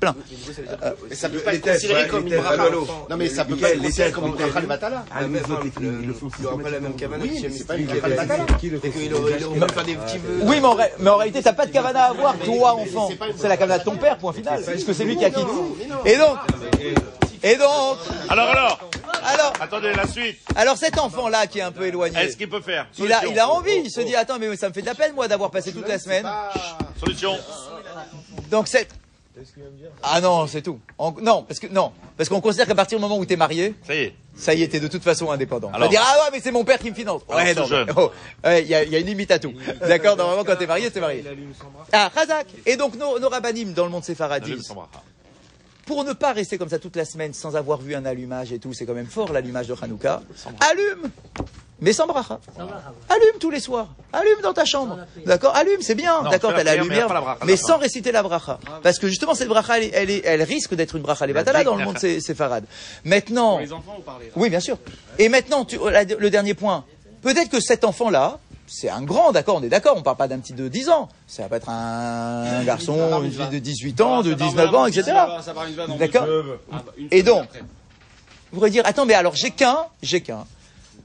Plein. 0.00 0.14
Mais 1.08 1.14
ça 1.14 1.28
peut 1.28 1.38
pas 1.38 1.54
être 1.54 1.72
considéré 1.72 2.06
comme 2.08 2.26
une 2.26 2.36
bracha. 2.36 2.64
Non, 3.08 3.16
mais 3.16 3.28
ça 3.28 3.44
peut 3.44 3.56
pas 3.56 3.70
être 3.70 3.76
les 3.80 3.84
considéré 3.84 4.12
comme 4.12 4.26
une 4.26 4.32
bracha. 4.34 5.04
Ah, 5.10 5.22
les 5.22 5.40
autres, 5.40 5.66
ils 5.80 5.82
le- 5.82 5.98
ils 6.02 6.06
le 6.08 6.12
font 6.14 6.28
Il 6.38 6.40
n'y 6.42 6.46
aura 6.46 6.62
pas 6.62 6.70
la 6.70 6.80
même 6.80 6.94
cavana 6.96 7.24
Oui, 7.24 7.40
mais 7.42 7.50
c'est 7.50 7.66
pas 7.66 7.76
une 7.76 7.86
bracha 7.86 8.36
vœux. 10.18 10.40
Oui, 10.42 10.60
mais 10.60 11.08
en, 11.10 11.16
réalité, 11.16 11.42
t'as 11.42 11.52
pas 11.52 11.66
de 11.66 11.72
cavana 11.72 12.04
à 12.04 12.10
avoir, 12.10 12.36
toi, 12.38 12.74
enfant. 12.74 13.10
c'est 13.36 13.48
la 13.48 13.56
cavana 13.56 13.78
de 13.78 13.84
ton 13.84 13.96
père, 13.96 14.18
point 14.18 14.32
final. 14.32 14.62
Puisque 14.62 14.94
c'est 14.94 15.04
lui 15.04 15.16
qui 15.16 15.24
a 15.24 15.30
quitté. 15.30 15.50
Et 16.04 16.16
donc, 16.16 16.36
et 17.42 17.56
donc, 17.56 17.98
Alors, 18.28 18.48
alors, 18.48 18.80
alors, 19.22 19.52
attendez 19.60 19.92
la 19.94 20.06
suite. 20.06 20.38
alors 20.56 20.76
cet 20.76 20.98
enfant-là 20.98 21.46
qui 21.46 21.58
est 21.58 21.62
un 21.62 21.72
peu 21.72 21.86
éloigné, 21.86 22.18
Est-ce 22.18 22.36
qu'il 22.36 22.48
peut 22.48 22.60
faire 22.60 22.86
il 22.98 23.12
a, 23.12 23.24
il 23.26 23.38
a 23.38 23.48
envie, 23.48 23.76
il 23.84 23.90
se 23.90 24.00
dit, 24.00 24.14
attends, 24.16 24.38
mais 24.38 24.54
ça 24.56 24.68
me 24.68 24.74
fait 24.74 24.80
de 24.82 24.86
la 24.86 24.94
peine, 24.94 25.12
moi, 25.14 25.28
d'avoir 25.28 25.50
passé 25.50 25.72
toute 25.72 25.88
la 25.88 25.98
semaine. 25.98 26.26
Solution. 26.98 27.36
Donc 28.50 28.68
c'est. 28.68 28.88
Ah 30.02 30.20
non, 30.20 30.46
c'est 30.46 30.62
tout. 30.62 30.78
En- 30.98 31.12
Non, 31.20 31.42
parce 31.42 31.60
que 31.60 31.66
non, 31.66 31.92
parce 32.16 32.28
qu'on 32.28 32.40
considère 32.40 32.66
qu'à 32.66 32.74
partir 32.74 32.98
du 32.98 33.02
moment 33.02 33.18
où 33.18 33.24
t'es 33.26 33.36
marié, 33.36 33.74
Ça 33.86 33.94
y 33.94 33.98
est. 34.00 34.14
ça 34.34 34.54
y 34.54 34.62
est, 34.62 34.68
t'es 34.68 34.80
de 34.80 34.88
toute 34.88 35.02
façon 35.02 35.30
indépendant. 35.30 35.68
Alors- 35.68 35.76
Alors, 35.82 35.90
dire 35.90 36.02
ah 36.04 36.24
ouais, 36.24 36.30
mais 36.32 36.40
c'est 36.40 36.52
mon 36.52 36.64
père 36.64 36.78
qui 36.78 36.90
me 36.90 36.94
finance. 36.94 37.22
Alors, 37.28 37.42
Ouais, 37.42 37.54
ce 37.54 37.58
non, 37.60 37.66
jeune. 37.66 37.86
mais- 37.86 37.92
oh, 37.96 38.10
ouais, 38.44 38.62
il 38.62 38.68
y, 38.68 38.74
a, 38.74 38.82
il 38.84 38.90
y 38.90 38.96
a 38.96 38.98
une 38.98 39.06
limite 39.06 39.30
à 39.30 39.38
tout. 39.38 39.52
D'accord, 39.80 40.16
normalement 40.16 40.44
quand 40.44 40.56
t'es 40.56 40.66
marié, 40.66 40.90
t'es 40.90 41.00
marié. 41.00 41.22
Ah, 41.92 42.10
Razak. 42.14 42.46
Et 42.64 42.76
donc 42.76 42.94
nos, 42.96 43.18
nos 43.18 43.28
rabbinim 43.28 43.72
dans 43.72 43.84
le 43.84 43.90
monde 43.90 44.04
séfaradi, 44.04 44.52
Allume. 44.52 44.62
Pour 45.86 46.04
ne 46.04 46.12
pas 46.12 46.32
rester 46.32 46.58
comme 46.58 46.68
ça 46.68 46.78
toute 46.78 46.96
la 46.96 47.04
semaine 47.06 47.32
sans 47.32 47.56
avoir 47.56 47.80
vu 47.80 47.94
un 47.94 48.04
allumage 48.04 48.52
et 48.52 48.58
tout, 48.58 48.74
c'est 48.74 48.84
quand 48.84 48.92
même 48.94 49.06
fort 49.06 49.32
l'allumage 49.32 49.68
de 49.68 49.74
Hanouka. 49.80 50.20
Allume, 50.70 51.10
mais 51.80 51.92
sans 51.92 52.06
bracha. 52.06 52.40
Allume 53.08 53.38
tous 53.38 53.50
les 53.50 53.60
soirs. 53.60 53.88
Allume 54.12 54.40
dans 54.42 54.52
ta 54.52 54.64
chambre. 54.64 54.98
D'accord? 55.24 55.54
Allume, 55.54 55.80
c'est 55.82 55.94
bien. 55.94 56.22
D'accord, 56.24 56.50
la 56.52 56.58
t'as 56.58 56.64
la 56.64 56.76
mais 56.76 56.82
lumière, 56.82 57.12
la 57.12 57.20
bracha, 57.20 57.44
mais 57.46 57.56
sans 57.56 57.78
réciter 57.78 58.12
la 58.12 58.22
bracha. 58.22 58.58
Parce 58.82 58.98
que 58.98 59.06
justement, 59.08 59.34
cette 59.34 59.48
bracha, 59.48 59.78
elle, 59.78 59.84
est- 59.84 59.90
elle, 59.94 60.10
est- 60.10 60.22
elle 60.24 60.42
risque 60.42 60.74
d'être 60.74 60.96
une 60.96 61.02
bracha 61.02 61.26
levatala 61.26 61.64
dans 61.64 61.76
le 61.76 61.84
monde 61.84 61.98
sé- 61.98 62.20
séfarade. 62.20 62.64
Maintenant, 63.04 63.52
Pour 63.52 63.60
les 63.60 63.72
enfants, 63.72 63.94
on 63.98 64.02
parlait. 64.02 64.30
oui, 64.36 64.50
bien 64.50 64.60
sûr. 64.60 64.78
Et 65.18 65.28
maintenant, 65.28 65.64
tu- 65.64 65.78
la- 65.90 66.04
le 66.04 66.30
dernier 66.30 66.54
point. 66.54 66.84
Peut-être 67.22 67.48
que 67.50 67.60
cet 67.60 67.84
enfant-là, 67.84 68.38
c'est 68.66 68.88
un 68.88 69.02
grand, 69.02 69.32
d'accord, 69.32 69.56
on 69.56 69.62
est 69.62 69.68
d'accord, 69.68 69.96
on 69.96 70.02
parle 70.02 70.16
pas 70.16 70.28
d'un 70.28 70.38
petit 70.38 70.52
de 70.52 70.68
10 70.68 70.88
ans. 70.88 71.08
Ça 71.26 71.46
va 71.48 71.56
être 71.56 71.68
un, 71.68 72.44
un 72.60 72.64
garçon, 72.64 73.22
une 73.22 73.30
fille 73.32 73.48
de 73.48 73.58
18 73.58 74.00
ans, 74.00 74.22
de 74.22 74.34
19 74.34 74.74
ans, 74.74 74.86
etc. 74.86 75.12
D'accord 75.98 76.26
Et 77.10 77.22
donc, 77.22 77.48
vous 78.52 78.58
pourrez 78.58 78.70
dire, 78.70 78.82
attends, 78.86 79.06
mais 79.06 79.14
alors 79.14 79.34
j'ai 79.34 79.50
qu'un, 79.50 79.78
j'ai 80.02 80.20
qu'un, 80.20 80.44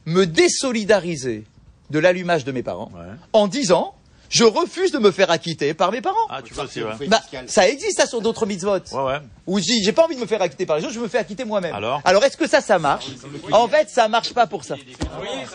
me 0.06 0.26
désolidariser 0.26 1.43
de 1.89 2.00
l'allumage 2.00 2.45
de 2.45 2.52
mes 2.52 2.63
parents 2.63 2.89
Ouais. 2.95 3.08
en 3.34 3.47
disant, 3.47 3.93
je 4.32 4.46
refuse 4.46 4.91
de 4.94 4.98
me 4.98 5.12
faire 5.12 5.30
acquitter 5.30 5.74
par 5.74 5.91
mes 5.91 6.00
parents. 6.00 6.15
Ah, 6.30 6.41
tu 6.41 6.54
peux 6.54 6.62
aussi, 6.62 6.82
ouais. 6.82 7.08
Bah, 7.08 7.22
ça 7.48 7.67
existe 7.67 7.98
ça 7.98 8.08
sur 8.08 8.22
d'autres 8.22 8.46
mitzvot. 8.46 8.80
Ouais, 8.94 9.20
ouais. 9.46 9.62
Dis, 9.62 9.84
j'ai 9.84 9.91
pas 9.91 10.06
envie 10.06 10.15
de 10.15 10.22
me 10.22 10.26
faire 10.26 10.41
acquitter 10.41 10.65
par 10.65 10.78
les 10.78 10.86
autres, 10.86 10.94
je 10.94 11.00
me 11.02 11.10
fais 11.10 11.17
acquitter 11.17 11.44
moi-même. 11.44 11.76
Alors 11.76 12.24
est-ce 12.24 12.38
que 12.38 12.48
ça, 12.48 12.62
ça 12.62 12.80
marche 12.80 13.08
En 13.52 13.67
fait, 13.67 13.89
ça 13.89 14.08
marche 14.08 14.34
pas 14.34 14.48
pour 14.48 14.63
ça. 14.63 14.76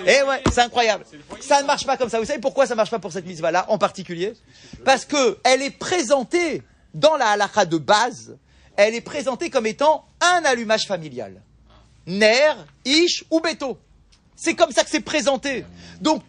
Eh 0.07 0.23
ouais, 0.23 0.43
c'est 0.53 0.61
incroyable. 0.61 1.05
Ça 1.41 1.63
ne 1.63 1.67
marche 1.67 1.87
pas 1.87 1.97
comme 1.97 2.11
ça. 2.11 2.21
Vous 2.21 2.27
savez 2.27 2.41
pourquoi 2.41 2.67
ça 2.67 2.75
marche 2.75 2.91
pas 2.91 2.99
pour 2.99 3.13
cette 3.13 3.27
mitzvah-là 3.27 3.65
en 3.69 3.79
particulier? 3.79 4.35
Parce 4.85 5.07
que 5.07 5.39
elle 5.43 5.63
est 5.63 5.71
présentée 5.71 6.63
dans 6.93 7.17
la 7.17 7.31
halakha 7.31 7.65
de 7.65 7.79
base, 7.79 8.37
elle 8.77 8.95
est 8.95 9.01
présentée 9.01 9.49
comme 9.49 9.67
étant 9.67 10.05
un 10.21 10.45
allumage 10.45 10.87
familial. 10.87 11.41
Ner, 12.07 12.53
ish 12.85 13.25
ou 13.31 13.41
béto. 13.41 13.79
C'est 14.37 14.55
comme 14.55 14.71
ça 14.71 14.85
que 14.85 14.91
c'est 14.91 15.01
présenté. 15.01 15.65
Donc, 16.01 16.23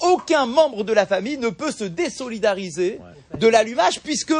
aucun 0.00 0.46
membre 0.46 0.84
de 0.84 0.92
la 0.92 1.06
famille 1.06 1.38
ne 1.38 1.48
peut 1.48 1.72
se 1.72 1.84
désolidariser 1.84 3.00
de 3.38 3.48
l'allumage 3.48 4.00
puisque 4.00 4.34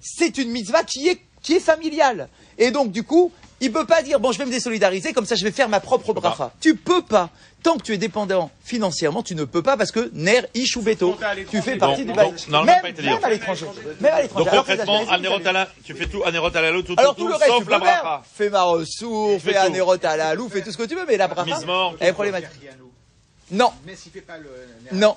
c'est 0.00 0.38
une 0.38 0.50
mitzvah 0.50 0.84
qui 0.84 1.08
est, 1.08 1.20
qui 1.42 1.54
est 1.54 1.60
familiale. 1.60 2.28
Et 2.58 2.70
donc, 2.70 2.90
du 2.90 3.02
coup, 3.02 3.32
il 3.60 3.72
peut 3.72 3.86
pas 3.86 4.02
dire, 4.02 4.20
bon, 4.20 4.32
je 4.32 4.38
vais 4.38 4.46
me 4.46 4.50
désolidariser, 4.50 5.12
comme 5.12 5.26
ça 5.26 5.34
je 5.34 5.44
vais 5.44 5.50
faire 5.50 5.68
ma 5.68 5.80
propre 5.80 6.12
bracha. 6.12 6.52
Tu 6.60 6.76
peux 6.76 7.02
pas. 7.02 7.30
Tant 7.62 7.76
que 7.76 7.82
tu 7.82 7.92
es 7.92 7.98
dépendant 7.98 8.52
financièrement, 8.62 9.24
tu 9.24 9.34
ne 9.34 9.44
peux 9.44 9.62
pas 9.62 9.76
parce 9.76 9.90
que 9.90 10.10
ner, 10.12 10.42
ish 10.54 10.76
ou 10.76 10.80
à 10.80 10.84
l'étranger. 10.84 11.46
tu 11.50 11.60
fais 11.60 11.76
partie 11.76 12.04
du 12.04 12.12
bail. 12.12 12.30
donc, 12.30 12.48
normalement, 12.48 12.72
Même, 12.72 12.82
pas 12.82 12.88
été 12.90 13.02
même 13.02 13.24
à 13.24 13.30
l'étranger. 13.30 13.66
Même 14.00 14.14
à 14.14 14.22
l'étranger. 14.22 14.44
Donc 14.44 14.52
Alors 14.52 14.64
concrètement, 14.64 15.00
tu 15.84 15.94
fais 15.94 16.06
tout, 16.06 16.22
Anerot 16.24 16.56
Alalou, 16.56 16.82
tout, 16.82 16.94
alors 16.96 17.16
tout, 17.16 17.22
tout 17.22 17.28
le 17.28 17.34
tout, 17.34 17.40
reste, 17.40 17.50
sauf 17.50 17.58
tu 17.58 17.64
peux 17.64 17.70
la 17.72 17.78
bracha. 17.80 18.22
Fais 18.32 18.48
Marosour, 18.48 19.40
Fais 19.40 19.52
fais 19.52 19.52
tout. 19.54 19.66
Anerot 19.66 20.04
Alalou, 20.04 20.48
fais 20.48 20.62
tout 20.62 20.70
ce 20.70 20.76
que 20.76 20.84
tu 20.84 20.94
veux, 20.94 21.04
mais 21.08 21.16
la 21.16 21.26
bracha, 21.26 21.58
est 22.00 22.12
problématique. 22.12 22.48
Non, 23.50 23.72
Mais 23.86 23.96
s'il 23.96 24.12
fait 24.12 24.20
pas 24.20 24.38
le. 24.38 24.48
non, 24.92 25.16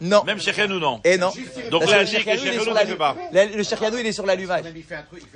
non. 0.00 0.24
Même 0.24 0.40
chez 0.40 0.52
ou 0.64 0.78
non. 0.78 1.00
Et 1.04 1.16
non. 1.16 1.32
Donc 1.70 1.88
là, 1.88 2.04
ne 2.04 2.94
pas. 2.94 3.16
Le, 3.32 4.00
il 4.00 4.06
est 4.06 4.12
sur 4.12 4.26
l'allumage. 4.26 4.64
Même 4.64 4.74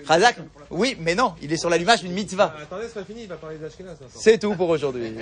Razak, 0.04 0.36
oui, 0.70 0.96
mais 1.00 1.14
non, 1.14 1.34
il 1.40 1.52
est 1.52 1.56
sur 1.56 1.70
l'allumage 1.70 2.02
d'une 2.02 2.12
mitzvah. 2.12 2.54
Attendez, 2.60 2.86
c'est 2.88 2.94
pas 3.00 3.04
fini, 3.04 3.22
il 3.22 3.28
va 3.28 3.36
parler 3.36 3.58
d'Ashkenaz. 3.58 3.96
C'est 4.14 4.38
tout 4.38 4.54
pour 4.54 4.68
aujourd'hui. 4.68 5.12